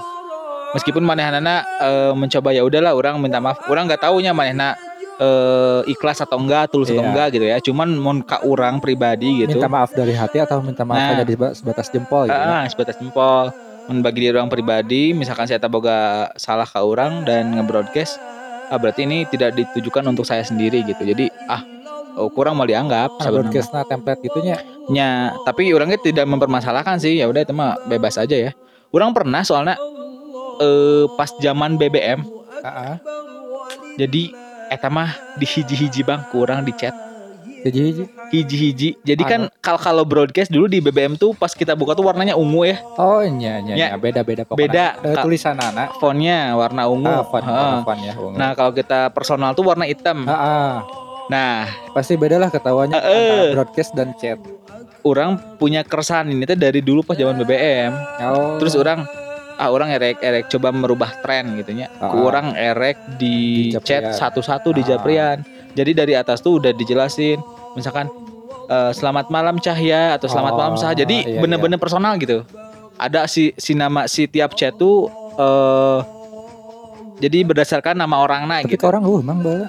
Meskipun 0.78 1.02
manehna 1.02 1.42
eh, 1.82 2.14
mencoba 2.14 2.54
ya 2.54 2.62
udahlah 2.62 2.94
orang 2.94 3.18
minta 3.18 3.42
maaf. 3.42 3.66
Orang 3.66 3.90
nggak 3.90 4.06
taunya 4.06 4.30
manehna 4.30 4.78
eh, 5.18 5.82
ikhlas 5.90 6.22
atau 6.22 6.38
enggak, 6.38 6.70
tulus 6.70 6.92
atau 6.92 7.02
Iya. 7.02 7.10
enggak 7.10 7.28
gitu 7.34 7.46
ya. 7.48 7.58
Cuman 7.58 7.90
mun 7.98 8.22
ka 8.22 8.44
orang 8.46 8.78
pribadi 8.78 9.42
gitu. 9.42 9.58
Minta 9.58 9.72
maaf 9.72 9.96
dari 9.96 10.14
hati 10.14 10.38
atau 10.38 10.62
minta 10.62 10.86
maaf 10.86 11.00
Nah. 11.00 11.26
seba- 11.26 11.56
sebatas 11.56 11.88
jempol 11.90 12.30
gitu. 12.30 12.36
ya? 12.38 12.62
Ah, 12.62 12.66
sebatas 12.70 12.96
jempol. 13.02 13.50
membagi 13.86 14.18
diri 14.18 14.34
orang 14.34 14.50
pribadi 14.50 15.14
misalkan 15.14 15.46
saya 15.46 15.62
boga 15.70 16.34
salah 16.42 16.66
ke 16.66 16.82
orang 16.82 17.22
dan 17.22 17.54
nge-broadcast 17.54 18.18
ah 18.74 18.82
berarti 18.82 19.06
ini 19.06 19.30
tidak 19.30 19.54
ditujukan 19.54 20.02
untuk 20.10 20.26
saya 20.26 20.42
sendiri 20.42 20.82
gitu 20.82 21.06
jadi 21.06 21.30
ah 21.46 21.62
oh, 22.16 22.30
kurang 22.30 22.56
mau 22.56 22.64
dianggap 22.64 23.18
sebenarnya. 23.18 23.52
broadcastnya 23.52 23.82
template 23.86 24.22
gitunya 24.22 24.56
Nya, 24.86 25.10
tapi 25.42 25.70
orangnya 25.70 25.98
tidak 25.98 26.24
mempermasalahkan 26.24 26.96
sih 26.96 27.18
ya 27.18 27.26
udah 27.26 27.42
itu 27.42 27.52
mah 27.52 27.76
bebas 27.86 28.16
aja 28.16 28.34
ya 28.34 28.52
orang 28.90 29.12
pernah 29.12 29.42
soalnya 29.42 29.76
eh 30.58 31.06
pas 31.12 31.32
zaman 31.36 31.76
BBM 31.76 32.22
Heeh. 32.58 32.96
jadi 33.96 34.22
eta 34.68 34.88
mah 34.88 35.10
di 35.36 35.46
hiji-hiji 35.46 36.02
bang 36.02 36.22
kurang 36.30 36.62
di 36.62 36.72
chat 36.72 36.94
jadi 37.62 37.78
hiji. 37.82 38.04
hiji-hiji 38.28 38.90
jadi 39.02 39.24
kan 39.24 39.42
kalau 39.58 39.78
kalau 39.78 40.04
broadcast 40.04 40.48
dulu 40.48 40.66
di 40.66 40.80
BBM 40.80 41.14
tuh 41.16 41.34
pas 41.34 41.50
kita 41.50 41.74
buka 41.74 41.92
tuh 41.92 42.04
warnanya 42.04 42.34
ungu 42.34 42.62
ya 42.64 42.78
oh 42.96 43.20
iya 43.20 43.58
iya 43.60 43.74
Ya. 43.74 43.86
iya. 43.88 43.98
beda 43.98 44.22
beda 44.22 44.46
Beda. 44.48 44.86
Eh, 45.02 45.18
tulisan 45.18 45.58
anak 45.58 45.98
fontnya 45.98 46.54
warna 46.54 46.86
ungu 46.86 47.10
ah, 47.10 47.24
font, 47.24 47.42
Heeh. 47.44 47.78
font 47.82 48.00
ya 48.00 48.14
ungu. 48.16 48.38
nah 48.38 48.54
kalau 48.54 48.70
kita 48.70 49.10
personal 49.10 49.52
tuh 49.52 49.66
warna 49.66 49.84
hitam 49.84 50.24
Ah, 50.24 50.38
ah. 50.38 50.74
Nah. 51.28 51.68
Pasti 51.92 52.16
beda 52.16 52.38
lah 52.38 52.50
ketawanya 52.50 53.00
Heeh. 53.00 53.14
antara 53.16 53.44
broadcast 53.56 53.92
dan 53.94 54.12
chat. 54.18 54.38
Orang 55.06 55.38
punya 55.62 55.86
keresahan 55.86 56.26
ini 56.28 56.44
tuh 56.44 56.58
dari 56.58 56.82
dulu 56.82 57.06
pas 57.06 57.14
zaman 57.14 57.38
BBM 57.38 57.94
oh. 58.26 58.58
Terus 58.58 58.74
orang 58.74 59.06
ah 59.56 59.70
orang 59.72 59.88
erek 59.88 60.20
erek 60.20 60.52
coba 60.52 60.74
merubah 60.74 61.14
tren 61.22 61.56
gitu 61.56 61.72
nya 61.72 61.88
Ah. 62.02 62.12
Orang 62.12 62.58
erek 62.58 62.98
di, 63.16 63.70
Di 63.72 63.80
chat 63.86 64.18
satu-satu 64.18 64.74
di 64.74 64.82
Ah. 64.82 64.98
Japrian. 64.98 65.38
Jadi 65.76 65.92
dari 65.94 66.14
atas 66.18 66.42
tuh 66.42 66.58
udah 66.58 66.74
dijelasin 66.74 67.38
misalkan 67.78 68.10
eh, 68.66 68.92
selamat 68.92 69.30
malam 69.30 69.62
Cahya 69.62 70.18
atau 70.18 70.26
selamat 70.26 70.54
Oh, 70.54 70.60
malam 70.60 70.76
Sah. 70.76 70.98
Jadi 70.98 71.22
iya, 71.22 71.38
bener-bener 71.38 71.78
personal 71.78 72.18
gitu. 72.18 72.42
Ada 72.98 73.28
si 73.30 73.54
si 73.60 73.78
nama 73.78 74.10
si 74.10 74.26
tiap 74.26 74.58
chat 74.58 74.74
tuh 74.74 75.12
eh 75.36 76.00
jadi 77.16 77.48
berdasarkan 77.48 77.96
nama 77.96 78.20
orang 78.20 78.44
nah 78.44 78.60
tapi 78.60 78.76
gitu. 78.76 78.84
orang 78.88 79.04
uh 79.04 79.20
emang 79.24 79.40
bala 79.40 79.68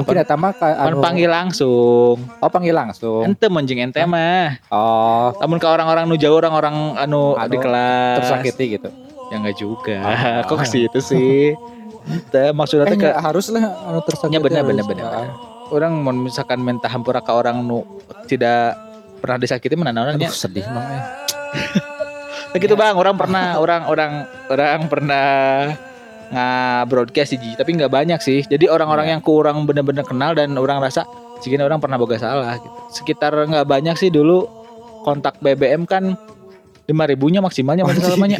mungkin 0.00 0.16
eta 0.16 0.34
mah 0.34 0.52
ka- 0.52 0.76
kan 0.76 0.88
anu. 0.88 0.98
panggil 0.98 1.28
langsung. 1.28 2.16
Oh 2.38 2.48
panggil 2.48 2.72
langsung. 2.72 3.22
Ente 3.24 3.46
menjeng 3.46 3.80
ente 3.80 3.98
mah 4.02 4.58
oh. 4.68 5.34
Namun 5.36 5.56
ke 5.56 5.66
orang-orang 5.66 6.04
nu 6.04 6.14
jauh 6.14 6.34
orang-orang 6.34 6.94
anu, 6.96 7.34
Anu, 7.34 7.46
di 7.46 7.56
kelas. 7.56 8.16
tersakiti 8.18 8.64
gitu. 8.74 8.88
Ya 9.28 9.36
enggak 9.36 9.56
juga. 9.56 9.96
Ah. 9.98 10.40
kok 10.42 10.56
ke 10.56 10.66
situ 10.66 10.98
sih? 10.98 11.52
Teh, 12.28 12.50
maksudnya 12.50 12.86
eh 12.86 12.96
ke 12.96 13.10
harus 13.12 13.50
lah 13.50 13.60
anu 13.84 14.00
tersakiti 14.00 14.32
Ya, 14.32 14.40
bener, 14.40 14.62
harus. 14.62 14.70
bener, 14.70 14.84
bener, 14.86 15.04
Ah, 15.04 15.28
orang 15.68 15.92
mau 15.94 16.14
misalkan 16.14 16.58
minta 16.58 16.86
hampura 16.86 17.18
ke 17.18 17.28
orang 17.28 17.60
nu 17.60 17.84
tidak 18.24 18.78
pernah 19.18 19.36
disakiti 19.36 19.74
mana 19.74 19.92
orangnya? 19.98 20.30
Sedih 20.30 20.64
mang 20.66 20.88
eh. 20.88 21.02
Begitu 22.50 22.72
bang. 22.80 22.94
Orang 22.94 23.14
pernah 23.14 23.56
orang 23.56 23.84
orang 23.84 24.12
orang 24.48 24.80
pernah 24.86 25.26
nggak 26.28 26.82
broadcast 26.86 27.32
sih 27.32 27.40
tapi 27.56 27.72
nggak 27.74 27.88
banyak 27.88 28.20
sih. 28.20 28.44
Jadi 28.44 28.68
orang-orang 28.68 29.08
Ya. 29.08 29.12
yang 29.16 29.22
kurang 29.24 29.64
bener-bener 29.64 30.04
kenal 30.04 30.36
dan 30.36 30.52
orang 30.54 30.78
rasa 30.78 31.08
segini 31.40 31.64
orang 31.64 31.80
pernah 31.80 31.96
boga 31.96 32.20
salah 32.20 32.56
gitu. 32.60 32.76
Sekitar 32.92 33.32
nggak 33.34 33.64
banyak 33.64 33.96
sih 33.96 34.12
dulu 34.12 34.44
kontak 35.02 35.40
BBM 35.40 35.88
kan 35.88 36.16
lima 36.84 37.04
ribunya 37.04 37.40
maksimalnya 37.40 37.84
Oh, 37.84 37.88
masih 37.88 38.00
salamanya 38.04 38.38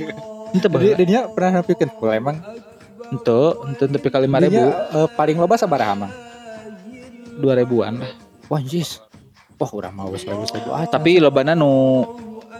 itu 0.56 0.64
Jadi 0.64 0.72
bener 0.72 0.96
dia 1.04 1.20
pernah 1.28 1.60
bikin 1.60 1.88
full 1.96 2.08
emang? 2.08 2.40
Itu 3.08 3.40
itu 3.68 3.84
tapi 3.88 4.08
kali 4.08 4.28
lima 4.28 4.40
ribu. 4.40 4.68
Eh, 4.68 5.08
paling 5.16 5.36
loba 5.36 5.56
sabaraha 5.56 5.94
mang 5.96 6.12
dua 7.38 7.56
ribuan 7.56 8.00
lah. 8.00 8.12
Wah 8.48 8.60
jis 8.60 9.00
wah 9.58 9.70
urang 9.74 9.90
mau 9.90 10.14
seribu 10.14 10.46
seribu 10.46 10.70
ah 10.70 10.86
tapi 10.86 11.18
lobana 11.18 11.50
nu 11.58 12.06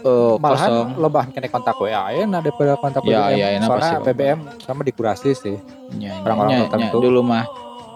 eh, 0.01 0.33
malahan 0.37 0.69
kosong. 0.69 0.89
lobahan 0.97 1.29
kena 1.29 1.47
kontak 1.47 1.75
WA 1.75 2.03
ya 2.09 2.23
nah 2.23 2.39
daripada 2.39 2.73
kontak 2.75 3.01
Ya, 3.01 3.25
BBM 3.25 3.35
ya, 3.35 3.47
enak 3.55 3.67
soalnya 3.67 3.91
pasti. 3.91 4.07
BBM 4.07 4.39
sama 4.59 4.81
dikurasi 4.81 5.29
sih. 5.33 5.57
Orang-orang 6.19 6.49
nya, 6.49 6.59
tertentu. 6.65 6.97
nya, 6.97 7.05
dulu 7.05 7.21
mah. 7.21 7.45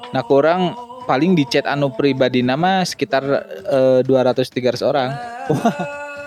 Nah 0.09 0.21
kurang 0.21 0.61
paling 1.03 1.33
di 1.33 1.43
chat 1.43 1.63
anu 1.63 1.89
pribadi 1.89 2.39
nama 2.39 2.81
sekitar 2.81 3.23
eh, 3.67 3.99
200 4.01 4.39
300 4.39 4.79
orang. 4.81 5.09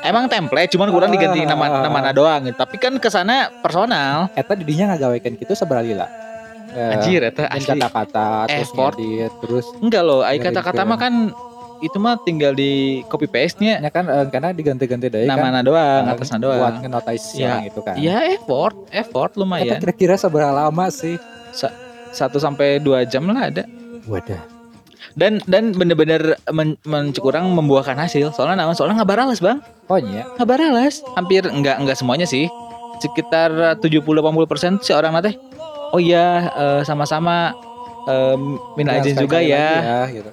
Emang 0.02 0.26
template 0.26 0.70
cuman 0.70 0.88
kurang 0.88 1.10
diganti 1.10 1.42
nama 1.42 1.82
nama 1.82 2.12
doang. 2.12 2.44
Gitu. 2.44 2.54
tapi 2.54 2.76
kan 2.76 2.94
ke 2.96 3.08
sana 3.08 3.50
personal. 3.58 4.30
Eta 4.32 4.54
didinya 4.54 4.92
ngagawekeun 4.92 5.34
gitu 5.36 5.52
sabaralila 5.52 6.06
Eh, 6.68 6.92
anjir 6.92 7.24
eta 7.24 7.48
dan 7.48 7.56
asli. 7.56 7.72
kata-kata 7.72 8.28
terus 8.44 8.68
ngedit 8.68 9.32
terus 9.40 9.64
enggak 9.80 10.02
loh 10.04 10.20
ai 10.20 10.36
kata-kata 10.36 10.84
mah 10.84 10.98
kan 11.00 11.32
itu 11.84 11.96
mah 12.00 12.16
tinggal 12.24 12.56
di 12.56 13.02
copy 13.08 13.28
paste 13.28 13.60
nya. 13.60 13.76
Nya 13.80 13.92
kan 13.92 14.08
eh, 14.08 14.26
karena 14.32 14.52
diganti-ganti 14.56 15.12
kan 15.12 15.28
nama 15.28 15.60
doang 15.60 16.08
eh, 16.08 16.12
atasnya 16.16 16.38
buat 16.40 16.56
doang 16.56 16.74
ngenotis 16.80 17.24
Ya. 17.36 17.60
orang 17.60 17.64
itu 17.68 17.80
kan. 17.84 17.94
Ya 18.00 18.16
effort 18.32 18.76
effort 18.92 19.32
Eta 19.36 19.40
lumayan 19.40 19.76
kira-kira 19.80 20.14
seberapa 20.16 20.52
lama 20.52 20.88
sih? 20.88 21.20
Satu 22.16 22.40
sampai 22.40 22.80
dua 22.80 23.04
jam 23.04 23.28
lah 23.28 23.52
ada. 23.52 23.64
Wadah. 24.08 24.40
Dan 25.16 25.40
dan 25.48 25.72
bener-bener 25.72 26.36
men, 26.52 26.76
mencukurang 26.84 27.48
membuahkan 27.52 27.96
hasil. 27.96 28.32
Soalnya 28.32 28.64
nama 28.64 28.72
soalnya 28.72 29.04
nggak 29.04 29.10
baralas 29.12 29.40
bang. 29.40 29.60
Oh 29.88 30.00
iya. 30.00 30.24
Nggak 30.36 30.48
baralas 30.48 31.04
hampir 31.16 31.44
nggak 31.44 31.76
nggak 31.84 31.96
semuanya 31.96 32.24
sih. 32.24 32.48
Sekitar 33.00 33.80
70-80 33.80 34.48
persen 34.48 34.72
si 34.80 34.92
orang 34.96 35.16
teh. 35.20 35.36
Oh 35.92 36.00
iya 36.00 36.52
eh, 36.52 36.82
sama-sama 36.84 37.52
eh, 38.08 38.36
minta 38.76 38.96
izin 38.96 39.16
juga 39.20 39.40
lagi 39.40 39.52
ya 39.52 40.08
gitu. 40.08 40.30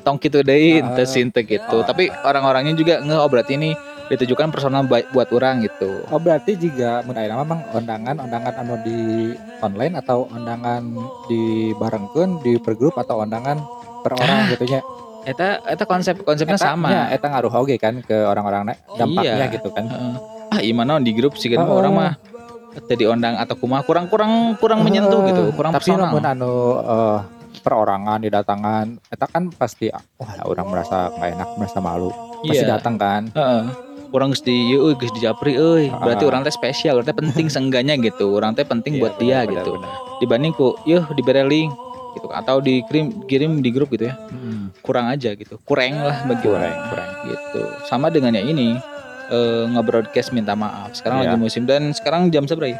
Tong 0.00 0.16
gitu 0.16 0.40
deh 0.40 0.54
Ah. 0.76 0.84
ente 0.84 1.04
sinte 1.04 1.40
gitu 1.42 1.76
Ah. 1.76 1.86
tapi 1.86 2.12
orang-orangnya 2.22 2.74
juga 2.74 3.00
nge 3.00 3.16
oh 3.16 3.28
berarti 3.28 3.54
ini 3.54 3.70
ditujukan 4.04 4.52
personal 4.52 4.84
buat 4.84 5.28
orang 5.32 5.64
gitu 5.64 6.04
Oh 6.06 6.20
berarti 6.20 6.52
jika 6.54 7.00
mun 7.02 7.16
aya 7.16 7.32
memang 7.34 7.64
undangan 7.72 8.20
undangan 8.20 8.52
anu 8.54 8.76
di 8.84 9.32
online 9.58 9.96
atau 9.96 10.28
undangan 10.28 10.84
di 11.24 11.72
barengkeun 11.72 12.44
di 12.44 12.60
per 12.60 12.76
grup 12.76 12.94
atau 12.94 13.24
undangan 13.24 13.64
per 14.04 14.12
orang 14.14 14.52
gitu 14.52 14.68
nya. 14.68 14.84
eta 15.24 15.56
eta 15.64 15.88
konsep 15.88 16.20
konsepnya 16.20 16.60
Eta- 16.60 16.68
sama 16.68 16.88
nya, 16.92 17.02
eta 17.08 17.32
ngaruh 17.32 17.48
oge 17.56 17.80
kan 17.80 17.96
ke 18.04 18.12
orang-orang 18.12 18.76
dampaknya 18.92 19.40
Iya. 19.40 19.56
gitu 19.56 19.72
kan. 19.72 19.88
Heeh. 19.88 20.14
ah 20.52 20.60
gimana 20.60 21.00
di 21.00 21.16
grup 21.16 21.40
sih 21.40 21.48
kan 21.48 21.64
Heeh. 21.64 21.72
orang 21.72 21.92
mah 21.96 22.12
tadi 22.84 23.08
ondang 23.08 23.40
atau 23.40 23.56
kumah 23.56 23.80
kurang 23.88 24.12
kurang 24.12 24.52
kurang 24.60 24.84
menyentuh 24.84 25.24
Heeh. 25.24 25.32
gitu 25.32 25.42
kurang 25.56 25.72
Tapi 25.72 25.80
personal 25.80 26.12
anu 26.12 26.52
eh, 26.76 27.18
perorangan 27.60 28.18
didatangan 28.18 28.86
eta 29.06 29.26
kan 29.26 29.50
pasti 29.50 29.92
wah 30.16 30.34
orang 30.42 30.66
merasa 30.66 31.10
nggak 31.10 31.30
enak 31.32 31.48
merasa 31.54 31.78
malu 31.78 32.10
pasti 32.42 32.60
Iya. 32.60 32.76
datang 32.76 32.96
kan 32.96 33.22
Heeh. 33.30 33.64
Orang 34.14 34.30
geus 34.30 34.46
di 34.46 34.70
euy 34.70 34.94
geus 34.94 35.10
di 35.10 35.18
japri 35.18 35.58
euy. 35.58 35.90
Berarti 35.90 36.22
orang 36.22 36.46
teh 36.46 36.54
spesial, 36.54 37.02
orang 37.02 37.10
teh 37.10 37.18
penting 37.18 37.50
seenggaknya 37.50 37.98
gitu. 37.98 38.30
Orang 38.30 38.54
teh 38.54 38.62
penting 38.62 39.02
buat 39.02 39.18
dia 39.18 39.42
benar, 39.42 39.66
gitu. 39.66 39.74
benar. 39.74 39.90
Dibanding 40.22 40.52
ku 40.54 40.78
yuh 40.86 41.02
diberi 41.10 41.42
link 41.42 41.74
gitu 42.14 42.30
atau 42.30 42.62
dikirim 42.62 43.26
kirim 43.26 43.58
di 43.58 43.74
grup 43.74 43.90
gitu 43.90 44.06
ya. 44.06 44.14
Mm. 44.30 44.70
Kurang 44.86 45.10
aja 45.10 45.34
gitu. 45.34 45.58
Kurang 45.66 45.98
lah 45.98 46.22
bagi 46.30 46.46
Kurang, 46.46 46.62
orang. 46.62 46.76
kurang. 46.86 47.10
Gitu. 47.26 47.60
Sama 47.84 48.06
dengan 48.06 48.38
yang 48.38 48.46
ini 48.46 48.78
eh 49.26 49.64
nge-broadcast 49.66 50.30
minta 50.30 50.54
maaf. 50.54 50.94
Sekarang 50.94 51.18
Iya. 51.18 51.34
lagi 51.34 51.36
musim 51.42 51.66
dan 51.66 51.90
sekarang 51.90 52.30
jam 52.30 52.46
seberapa 52.46 52.70
ya? 52.70 52.78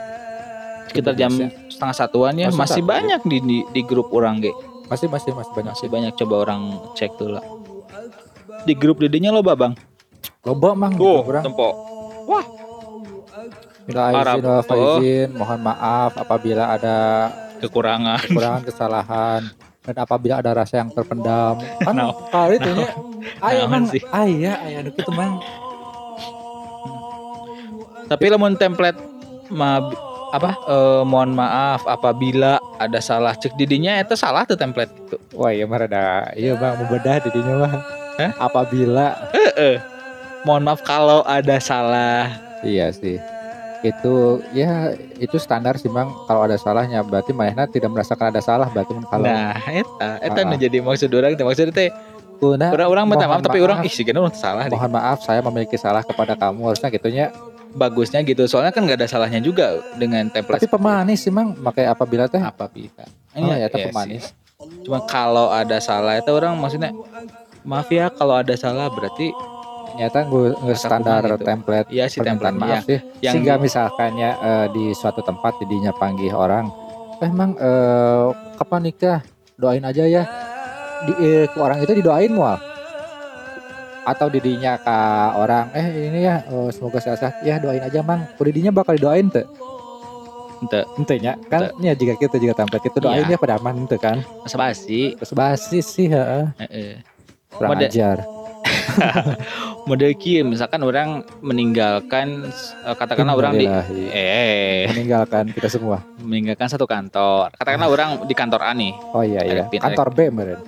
Sekitar 0.95 1.19
jam 1.19 1.33
setengah 1.67 1.91
satuan 1.93 2.39
ya 2.39 2.47
Masih 2.49 2.61
masih 2.79 2.83
banyak 2.87 3.21
di, 3.27 3.39
di 3.43 3.59
di 3.69 3.83
grup 3.83 4.15
orang 4.15 4.39
ge. 4.39 4.55
masih 4.87 5.11
masih 5.11 5.35
masih 5.35 5.51
banyak 5.53 5.75
Masih 5.75 5.89
banyak 5.91 6.13
coba 6.15 6.35
orang 6.41 6.61
cek 6.95 7.19
dulu 7.19 7.35
lah. 7.35 7.45
Di 8.63 8.73
grup 8.73 9.03
didinya 9.03 9.29
lo 9.29 9.43
Bang. 9.43 9.75
loba 10.41 10.71
mang 10.73 10.95
Tuh, 10.95 11.25
orang 11.25 11.43
tempo. 11.43 11.69
Bila 13.85 14.01
Arab. 14.09 14.39
izin 14.39 14.45
wal 14.45 14.55
Oh. 14.55 14.63
faizin, 14.63 15.29
mohon 15.35 15.61
maaf 15.61 16.15
apabila 16.15 16.71
ada 16.71 16.97
Kekurangan. 17.59 18.17
kekurangan 18.23 18.63
kesalahan 18.63 19.43
dan 19.83 19.97
apabila 19.99 20.39
ada 20.39 20.55
rasa 20.55 20.79
yang 20.79 20.89
terpendam. 20.89 21.59
Kan 21.81 21.93
Nah. 21.93 22.13
kali 22.29 22.57
itu 22.57 22.71
nya 22.71 22.89
aya 23.43 23.65
Naon 23.65 23.69
mang 23.69 23.85
sih? 23.85 24.01
aya 24.07 24.53
aya 24.63 24.79
nu 24.81 24.91
kitu 24.91 25.11
mang. 25.11 25.37
Tapi 28.05 28.25
lamun 28.29 28.55
template 28.55 29.01
ma 29.51 29.81
apa 30.35 30.51
eh, 30.67 31.03
mohon 31.07 31.31
maaf 31.31 31.87
apabila 31.87 32.59
ada 32.83 32.99
salah 32.99 33.39
cek 33.39 33.55
didinya 33.55 33.95
itu 34.03 34.19
salah 34.19 34.43
tuh 34.43 34.59
template 34.59 34.91
gitu. 34.91 35.17
Wah, 35.39 35.55
iya 35.55 35.63
mah 35.63 35.79
rada 35.87 36.27
iya 36.35 36.59
bang 36.59 36.75
membedah 36.75 37.23
di 37.23 37.31
dinya 37.31 37.55
mah. 37.63 37.73
Hah? 38.19 38.31
Apabila 38.43 39.31
Heeh. 39.31 39.79
Mohon 40.43 40.63
maaf 40.75 40.81
kalau 40.83 41.23
ada 41.25 41.57
salah. 41.63 42.35
iya 42.67 42.91
sih. 42.91 43.23
Itu 43.87 44.43
ya 44.51 44.97
itu 45.23 45.39
standar 45.39 45.79
sih 45.79 45.87
bang 45.93 46.11
kalau 46.27 46.51
ada 46.51 46.59
salahnya 46.59 47.05
berarti 47.07 47.31
Mahna 47.31 47.71
tidak 47.71 47.95
merasakan 47.95 48.35
ada 48.35 48.43
salah 48.43 48.67
berarti 48.75 48.91
kalau 49.07 49.25
Nah, 49.25 49.55
eta 49.71 50.09
eta 50.19 50.41
nu 50.43 50.59
jadi 50.59 50.83
maksud 50.83 51.13
orang 51.15 51.39
teh 51.39 51.47
maksud 51.47 51.71
teh 51.71 51.95
Kuna, 52.35 52.75
orang 52.75 52.89
orang 52.91 53.05
minta 53.07 53.31
maaf 53.31 53.39
mohon 53.39 53.47
tapi 53.47 53.63
orang 53.63 53.79
ih 53.87 53.93
sih 53.95 54.03
salah 54.35 54.67
deh. 54.67 54.75
mohon 54.75 54.91
maaf 54.91 55.23
saya 55.23 55.39
memiliki 55.39 55.79
salah 55.79 56.03
kepada 56.03 56.35
kamu 56.35 56.67
harusnya 56.67 56.91
gitunya 56.91 57.31
Bagusnya 57.75 58.23
gitu. 58.23 58.47
Soalnya 58.47 58.71
kan 58.71 58.87
nggak 58.87 59.03
ada 59.03 59.09
salahnya 59.11 59.43
juga 59.43 59.83
dengan 59.99 60.31
template. 60.31 60.63
tapi 60.63 60.71
pemanis 60.71 61.27
sih 61.27 61.33
mang 61.35 61.59
pakai 61.59 61.91
apabila 61.91 62.31
teh 62.31 62.39
apabila. 62.39 63.03
oh 63.35 63.51
ya 63.51 63.67
Iya 63.67 63.67
teh 63.69 63.79
sih. 63.83 63.87
pemanis 63.91 64.25
Cuma 64.87 65.03
kalau 65.05 65.51
ada 65.51 65.77
salah 65.77 66.17
itu 66.17 66.31
orang 66.31 66.55
maksudnya 66.57 66.95
maaf 67.67 67.91
ya 67.91 68.09
kalau 68.09 68.39
ada 68.39 68.55
salah 68.55 68.89
berarti 68.89 69.29
nyata 69.95 70.27
gue 70.27 70.55
nge 70.59 70.75
standar 70.75 71.23
gitu. 71.23 71.45
template 71.45 71.89
Iya 71.89 72.05
si 72.09 72.19
permintaan 72.19 72.35
template 72.41 72.59
maaf 72.59 72.83
sih 72.83 72.99
Yang 73.21 73.33
sehingga 73.35 73.55
misalkannya 73.59 74.31
eh, 74.39 74.67
di 74.73 74.85
suatu 74.91 75.21
tempat 75.21 75.55
didinya 75.61 75.93
panggil 75.95 76.33
orang 76.33 76.67
eh, 77.21 77.29
emang 77.29 77.55
eh, 77.55 78.27
kapan 78.57 78.81
nikah 78.85 79.21
doain 79.55 79.85
aja 79.85 80.03
ya 80.03 80.23
di 81.05 81.13
eh, 81.15 81.45
ke 81.47 81.59
orang 81.59 81.79
itu 81.79 81.93
didoain 81.95 82.33
mual 82.33 82.59
atau 84.05 84.29
didinya 84.29 84.77
ke 84.77 84.99
orang 85.35 85.73
eh 85.73 85.87
ini 86.09 86.21
ya 86.23 86.45
eh, 86.45 86.69
semoga 86.71 87.01
sehat 87.01 87.41
ya 87.41 87.57
doain 87.57 87.81
aja 87.81 88.01
mang. 88.01 88.29
Didinya 88.37 88.71
bakal 88.71 88.95
didoain 88.95 89.29
tuh 89.29 89.45
Ente. 90.61 90.81
ente 90.97 91.15
nya 91.21 91.37
kan 91.45 91.69
ya 91.77 91.93
jika 91.93 92.17
kita 92.17 92.41
juga 92.41 92.57
template 92.57 92.89
itu 92.89 92.97
doain 92.97 93.21
Iya. 93.21 93.37
ya 93.37 93.39
pada 93.39 93.61
aman 93.61 93.85
ente 93.85 93.97
kan? 93.97 94.25
Masa 94.41 94.57
basi. 94.57 95.13
terus 95.13 95.33
basi 95.33 95.79
sih 95.81 96.09
heeh. 96.09 96.45
Heeh. 96.57 96.93
kurang 97.53 97.77
Mode- 97.77 97.89
ajar. 97.89 98.19
Model 99.89 100.17
kieu 100.17 100.41
misalkan 100.41 100.81
orang 100.81 101.21
meninggalkan 101.45 102.49
eh, 102.81 102.95
katakanlah 102.97 103.37
orang 103.37 103.55
di 103.55 103.67
eh. 104.09 104.89
Meninggalkan 104.89 105.53
kita 105.53 105.69
semua. 105.69 106.01
Meninggalkan 106.17 106.73
satu 106.73 106.89
kantor. 106.89 107.53
Katakanlah 107.53 107.89
orang 107.93 108.11
di 108.25 108.33
kantor 108.33 108.65
A 108.65 108.73
nih. 108.73 108.93
oh 109.13 109.21
iya 109.21 109.45
iya. 109.45 109.65
kantor 109.69 110.09
B 110.17 110.19
meren 110.33 110.61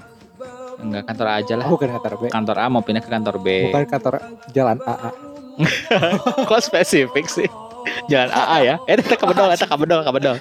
Enggak 0.76 1.02
kantor 1.09 1.26
A 1.26 1.35
aja 1.40 1.54
lah. 1.56 1.64
oh, 1.68 1.75
bukan 1.75 1.90
kantor 1.97 2.14
B 2.21 2.23
Kantor 2.28 2.56
A 2.61 2.66
mau 2.68 2.83
pindah 2.85 3.02
ke 3.02 3.11
kantor 3.11 3.37
B. 3.40 3.73
bukan 3.73 3.85
kantor 3.88 4.14
jalan 4.52 4.76
AA 4.85 5.11
Kok 6.49 6.61
spesifik 6.61 7.26
sih? 7.33 7.49
Jalan 8.12 8.28
AA 8.28 8.56
ya. 8.61 8.75
Eh, 8.85 9.00
itu 9.00 9.16
kabedol, 9.16 9.49
itu 9.49 9.64
kabedol, 9.64 10.04
kabedol. 10.04 10.37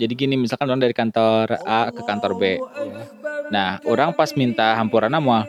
Jadi 0.00 0.12
gini, 0.16 0.40
misalkan 0.40 0.72
orang 0.72 0.80
dari 0.80 0.96
kantor 0.96 1.60
A 1.68 1.92
ke 1.92 2.00
kantor 2.00 2.40
B. 2.40 2.56
Nah, 3.52 3.76
orang 3.84 4.16
pas 4.16 4.32
minta 4.32 4.72
hampurana 4.72 5.20
mau 5.20 5.44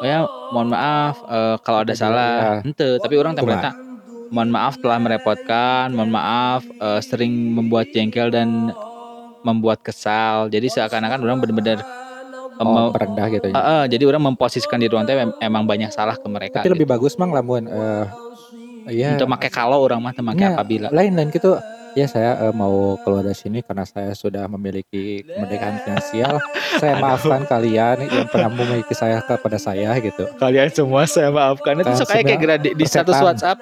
Oh 0.00 0.04
ya, 0.08 0.24
mohon 0.52 0.72
maaf 0.72 1.20
eh, 1.28 1.56
kalau 1.60 1.84
ada 1.84 1.92
salah. 1.92 2.64
Ente, 2.64 2.96
tapi 3.00 3.20
orang 3.20 3.36
Kumaha? 3.36 3.72
template 3.72 3.90
mohon 4.30 4.48
maaf 4.48 4.78
telah 4.78 4.96
merepotkan, 5.02 5.90
mohon 5.92 6.08
maaf 6.14 6.62
eh, 6.64 7.00
sering 7.04 7.34
membuat 7.52 7.90
jengkel 7.92 8.30
dan 8.32 8.72
membuat 9.44 9.82
kesal. 9.84 10.48
Jadi 10.48 10.70
seakan-akan 10.72 11.20
orang 11.20 11.38
benar-benar 11.42 11.84
oh, 12.62 12.90
perendah 12.90 13.26
gitu 13.28 13.46
ya. 13.48 13.54
eh, 13.54 13.60
eh, 13.60 13.84
jadi 13.88 14.04
orang 14.06 14.22
memposisikan 14.28 14.76
diri 14.76 14.92
orang 14.92 15.06
teh 15.06 15.16
em- 15.16 15.36
emang 15.40 15.64
banyak 15.64 15.88
salah 15.88 16.14
ke 16.14 16.26
mereka. 16.26 16.60
Tapi 16.60 16.72
lebih 16.72 16.86
bagus 16.86 17.16
mang 17.16 17.30
lamun 17.30 17.64
eh 17.64 18.04
iya 18.90 19.14
Untuk 19.14 19.28
make 19.28 19.48
kalau 19.48 19.80
orang 19.80 20.00
mah 20.00 20.12
make 20.14 20.36
Nya, 20.36 20.52
apabila. 20.52 20.88
lain 20.90 21.12
lain 21.14 21.28
gitu 21.30 21.56
ya 21.90 22.06
saya 22.06 22.38
eh, 22.38 22.54
mau 22.54 22.94
keluar 23.02 23.26
dari 23.26 23.34
sini 23.34 23.58
karena 23.60 23.82
saya 23.82 24.14
sudah 24.14 24.46
memiliki 24.46 25.26
kemerdekaan 25.26 25.82
finansial 25.82 26.38
saya 26.78 26.94
maafkan 27.02 27.42
kalian 27.44 28.06
yang 28.06 28.30
pernah 28.30 28.46
memiliki 28.46 28.94
saya 28.94 29.18
kepada 29.18 29.58
saya 29.58 29.90
gitu 29.98 30.22
Kalian 30.38 30.70
semua 30.70 31.02
saya 31.10 31.34
maafkan 31.34 31.82
itu 31.82 31.90
so 31.92 32.06
kayak 32.06 32.24
kayak 32.24 32.40
grade 32.40 32.68
di 32.72 32.84
status. 32.86 33.18
WhatsApp. 33.18 33.58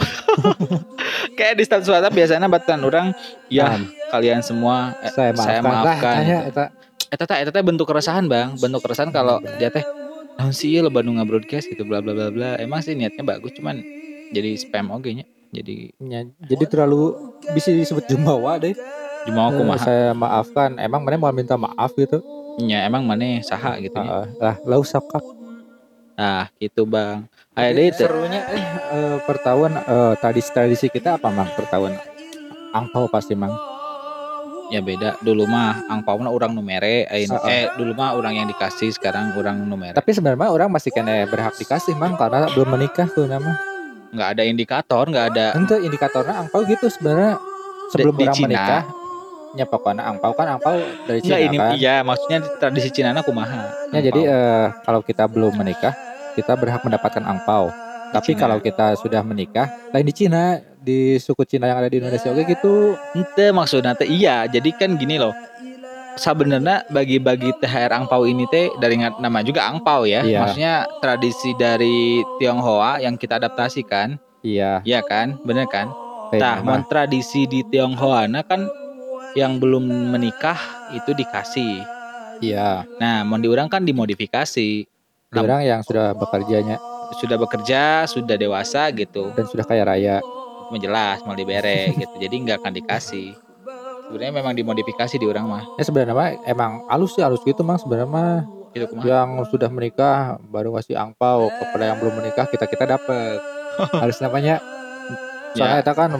kayak 1.38 1.54
di 1.56 1.64
status 1.64 1.88
WhatsApp 1.88 2.14
biasanya 2.14 2.46
batan 2.46 2.80
orang 2.84 3.06
ya 3.48 3.64
Nah, 3.70 3.80
kalian 4.10 4.40
semua 4.40 4.92
eh, 5.00 5.08
saya 5.08 5.32
maafkan, 5.32 5.48
saya 5.48 5.60
maafkan. 5.60 5.84
Lah, 5.84 5.98
tanya, 6.00 6.38
eta 7.08 7.24
Eta 7.24 7.34
teh 7.34 7.38
eta 7.44 7.50
teh 7.52 7.64
bentuk 7.64 7.88
keresahan, 7.88 8.28
Bang. 8.28 8.56
Bentuk 8.60 8.84
keresahan 8.84 9.10
kalau 9.12 9.40
dia 9.58 9.72
teh 9.72 9.84
naon 10.38 10.54
sih 10.54 10.78
loba 10.78 11.02
nu 11.02 11.16
broadcast 11.26 11.66
gitu 11.72 11.82
bla 11.82 11.98
bla 12.04 12.14
bla 12.14 12.28
bla. 12.30 12.50
Emang 12.60 12.84
sih 12.84 12.94
niatnya 12.94 13.24
bagus 13.26 13.52
cuman 13.56 13.80
jadi 14.30 14.54
spam 14.60 14.92
oge 14.92 15.16
nya. 15.16 15.26
Jadi 15.48 15.96
nya, 16.04 16.28
jadi 16.44 16.64
terlalu 16.68 17.16
bisa 17.56 17.72
disebut 17.72 18.04
jumawa 18.04 18.60
deh 18.60 18.76
cuma 19.24 19.48
aku 19.48 19.64
Eh, 19.64 19.80
saya 19.80 20.12
maafkan 20.12 20.76
emang 20.76 21.04
mana 21.04 21.16
mau 21.16 21.32
minta 21.32 21.56
maaf 21.56 21.92
gitu 21.96 22.20
nya 22.60 22.84
emang 22.84 23.04
mana 23.04 23.40
saha 23.40 23.80
gitu 23.80 23.96
ya. 23.96 24.04
Heeh. 24.04 24.26
lah 24.40 24.56
lau 24.68 24.84
sakap 24.84 25.24
Nah, 26.18 26.50
gitu, 26.58 26.82
Bang. 26.82 27.30
Aya 27.54 27.70
Jadi 27.70 27.78
deui 27.78 27.90
teh. 27.94 27.98
serunya 28.02 28.42
eh, 28.50 28.58
eh, 28.90 29.16
per 29.22 29.38
tahun 29.38 29.70
eh, 29.78 30.14
tradisi-tradisi 30.18 30.90
kita 30.90 31.14
apa 31.14 31.30
mang 31.30 31.46
per 31.54 31.70
tahun 31.70 31.94
angpau 32.74 33.06
pasti 33.06 33.38
mang 33.38 33.54
Ya 34.68 34.84
beda. 34.84 35.16
Dulu 35.24 35.48
mah 35.48 35.80
angpau 35.88 36.20
mah 36.20 36.28
urang 36.28 36.52
numere, 36.52 37.08
eh, 37.08 37.24
eh 37.24 37.64
dulu 37.80 37.96
mah 37.96 38.12
orang 38.12 38.36
yang 38.36 38.46
dikasih, 38.52 38.92
sekarang 38.92 39.32
orang 39.32 39.64
numere. 39.64 39.96
tapi 39.96 40.12
sebenarnya 40.12 40.52
orang 40.52 40.68
masih 40.68 40.92
kena 40.92 41.24
berhak 41.24 41.56
dikasih 41.56 41.96
mang 41.96 42.20
karena 42.20 42.52
belum 42.52 42.68
menikah 42.76 43.08
tuh 43.08 43.24
nama 43.24 43.56
nggak 44.12 44.28
ada 44.36 44.42
indikator, 44.44 45.04
nggak 45.08 45.26
ada 45.34 45.46
Ente 45.56 45.76
indikatornya 45.80 46.34
angpau 46.44 46.64
gitu 46.68 46.88
sebenarnya 46.88 47.40
sebelum 47.92 48.14
di 48.16 48.24
orang 48.24 48.36
Cina. 48.36 48.48
menikah 48.48 48.82
nya 49.56 49.64
pokoknya 49.64 50.04
angpau 50.04 50.36
kan 50.36 50.60
angpau 50.60 50.76
dari 51.08 51.24
Cina 51.24 51.40
ini 51.40 51.56
kan 51.56 51.72
iya 51.80 52.04
maksudnya 52.04 52.44
tradisi 52.60 52.92
Cina 52.92 53.16
na 53.16 53.24
kumaha. 53.24 53.72
Ya, 53.96 54.04
jadi 54.12 54.20
eh, 54.28 54.66
kalau 54.84 55.00
kita 55.00 55.24
belum 55.24 55.56
menikah 55.56 55.96
kita 56.36 56.52
berhak 56.60 56.84
mendapatkan 56.84 57.24
angpau 57.24 57.72
tapi 58.14 58.32
Cina. 58.34 58.40
kalau 58.46 58.58
kita 58.58 58.96
sudah 58.96 59.20
menikah 59.20 59.68
lain 59.92 60.06
di 60.08 60.14
Cina 60.14 60.60
di 60.78 61.20
suku 61.20 61.44
Cina 61.44 61.68
yang 61.68 61.84
ada 61.84 61.90
di 61.90 62.00
Indonesia 62.00 62.32
oke 62.32 62.42
gitu 62.48 62.96
ente 63.12 63.46
maksudnya 63.52 63.92
teh 63.92 64.08
iya. 64.08 64.48
Jadi 64.48 64.72
kan 64.72 64.96
gini 64.96 65.20
loh. 65.20 65.34
Sebenarnya 66.18 66.82
bagi-bagi 66.90 67.54
THR 67.62 67.94
angpau 67.94 68.26
ini 68.26 68.42
teh 68.50 68.74
dari 68.82 68.98
nama 68.98 69.38
juga 69.44 69.70
angpau 69.70 70.02
ya. 70.02 70.26
Iya. 70.26 70.42
Maksudnya 70.42 70.74
tradisi 70.98 71.54
dari 71.54 72.26
Tionghoa 72.42 72.98
yang 72.98 73.14
kita 73.14 73.38
adaptasikan, 73.38 74.18
iya 74.42 74.82
ya 74.82 74.98
kan? 75.06 75.38
Bener 75.46 75.70
kan? 75.70 75.94
Nah, 76.34 76.60
mon 76.60 76.82
tradisi 76.90 77.46
di 77.46 77.62
Tionghoa 77.70 78.26
nah 78.26 78.42
kan 78.42 78.66
yang 79.38 79.62
belum 79.62 80.10
menikah 80.10 80.58
itu 80.90 81.14
dikasih. 81.14 81.86
iya 82.42 82.82
Nah, 82.98 83.22
mau 83.22 83.38
diurang 83.38 83.70
kan 83.70 83.86
dimodifikasi. 83.86 84.70
Di 85.28 85.38
orang 85.38 85.62
yang 85.62 85.80
sudah 85.86 86.18
bekerjanya 86.18 86.82
Sudah 87.16 87.40
bekerja, 87.40 88.04
sudah 88.04 88.36
dewasa 88.36 88.92
gitu. 88.92 89.32
dan 89.32 89.48
sudah 89.48 89.64
kaya 89.64 89.84
raya. 89.88 90.16
Menjelas 90.68 91.24
mau 91.24 91.32
dibere 91.32 91.96
gitu. 91.96 92.14
Jadi 92.20 92.34
nggak 92.44 92.60
akan 92.60 92.72
dikasih. 92.76 93.32
Sebenarnya 94.08 94.34
memang 94.40 94.54
dimodifikasi 94.56 95.16
di 95.16 95.26
orang 95.28 95.44
mah. 95.48 95.64
Ya 95.80 95.84
sebenarnya 95.84 96.16
mah 96.16 96.30
emang 96.44 96.84
halus 96.88 97.16
sih 97.16 97.24
halus 97.24 97.44
gitu 97.44 97.60
mang 97.64 97.76
sebenarnya 97.76 98.08
mah 98.08 98.44
gitu 98.76 98.84
yang 99.04 99.40
sudah 99.48 99.68
menikah 99.72 100.36
baru 100.48 100.76
ngasih 100.76 100.96
angpau. 100.96 101.48
Kepada 101.48 101.84
yang 101.92 101.98
belum 102.00 102.20
menikah 102.20 102.46
kita 102.48 102.68
kita 102.68 102.84
dapat 102.84 103.40
harus 104.04 104.16
namanya. 104.20 104.60
Soalnya 105.56 105.80
ya. 105.80 105.84
itu 105.84 105.92
kan 105.96 106.10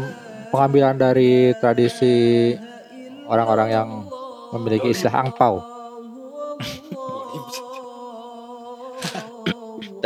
pengambilan 0.49 0.97
dari 0.97 1.53
tradisi 1.61 2.57
orang-orang 3.29 3.69
yang 3.69 3.89
memiliki 4.57 4.97
istilah 4.97 5.29
angpau 5.29 5.78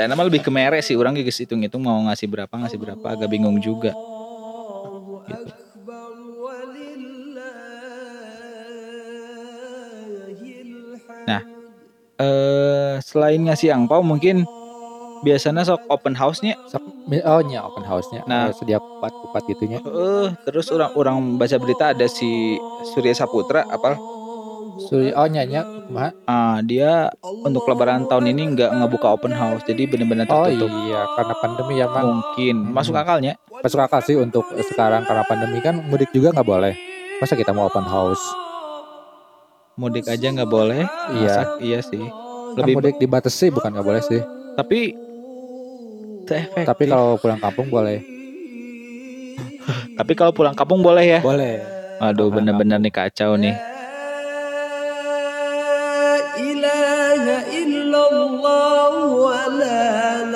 dan 0.03 0.11
nama 0.11 0.27
lebih 0.27 0.43
ke 0.43 0.51
mere 0.51 0.83
sih 0.83 0.99
orang 0.99 1.15
guys 1.15 1.39
hitung 1.39 1.63
hitung 1.63 1.87
mau 1.87 1.95
ngasih 2.11 2.27
berapa 2.27 2.51
ngasih 2.51 2.75
berapa 2.75 3.07
agak 3.07 3.31
bingung 3.31 3.63
juga 3.63 3.95
gitu. 5.31 5.55
Nah, 11.23 11.39
eh 12.19 12.95
selain 12.99 13.39
ngasih 13.47 13.71
angpau 13.71 14.03
mungkin 14.03 14.43
biasanya 15.23 15.63
sok 15.63 15.87
open 15.87 16.19
house-nya 16.19 16.59
Sok- 16.67 17.07
oh 17.07 17.41
nya 17.47 17.63
open 17.63 17.87
house-nya 17.87 18.27
Nah. 18.27 18.51
sedia 18.51 18.83
kupat 18.83 19.15
kupat 19.23 19.43
gitunya 19.55 19.79
eh 19.79 20.35
terus 20.43 20.67
orang 20.75 20.91
orang 20.99 21.17
baca 21.39 21.63
berita 21.63 21.95
ada 21.95 22.11
si 22.11 22.59
Surya 22.91 23.15
Saputra 23.15 23.63
apa 23.71 23.95
Suri 24.89 25.11
oh 25.15 25.27
nya 25.29 25.43
nya 25.47 25.63
kumaha? 25.63 26.11
ah, 26.27 26.59
dia 26.65 27.11
untuk 27.45 27.67
lebaran 27.69 28.09
tahun 28.09 28.33
ini 28.35 28.43
nggak 28.57 28.71
ngebuka 28.81 29.15
open 29.15 29.35
house 29.35 29.63
jadi 29.69 29.87
benar-benar 29.87 30.27
oh 30.31 30.49
tertutup. 30.49 30.71
iya 30.89 31.01
karena 31.15 31.35
pandemi 31.39 31.75
ya 31.79 31.87
mang 31.91 32.09
mungkin. 32.23 32.57
Hmm. 32.67 32.73
masuk 32.75 32.95
akalnya 32.97 33.39
masuk 33.63 33.79
akal 33.79 34.01
sih 34.03 34.17
untuk 34.19 34.45
sekarang 34.73 35.07
karena 35.07 35.23
pandemi 35.29 35.59
kan 35.63 35.79
mudik 35.87 36.11
juga 36.11 36.35
nggak 36.35 36.49
boleh. 36.49 36.75
Masa 37.23 37.39
kita 37.39 37.55
mau 37.55 37.71
open 37.71 37.87
house? 37.87 38.23
Mudik 39.79 40.11
aja 40.11 40.27
nggak 40.27 40.51
boleh? 40.51 40.83
Iya. 41.15 41.35
Masak, 41.47 41.49
iya 41.63 41.79
sih. 41.81 42.03
Kan 42.03 42.59
lebih 42.59 42.75
mudik 42.83 42.97
dibatasi 42.99 43.55
bukan 43.55 43.71
nggak 43.73 43.87
boleh 43.87 44.03
sih. 44.03 44.21
Tapi 44.59 44.81
efektif. 46.27 46.67
tapi 46.67 46.83
kalau 46.91 47.17
pulang 47.21 47.41
kampung 47.41 47.69
boleh. 47.71 47.99
Tapi 49.99 50.13
kalau 50.19 50.33
pulang 50.35 50.57
kampung 50.57 50.83
boleh 50.83 51.05
ya? 51.05 51.21
Boleh. 51.23 51.63
Aduh 52.03 52.33
Pulang 52.33 52.51
bener-bener 52.51 52.83
nih 52.83 52.91
kacau 52.91 53.39
nih 53.39 53.55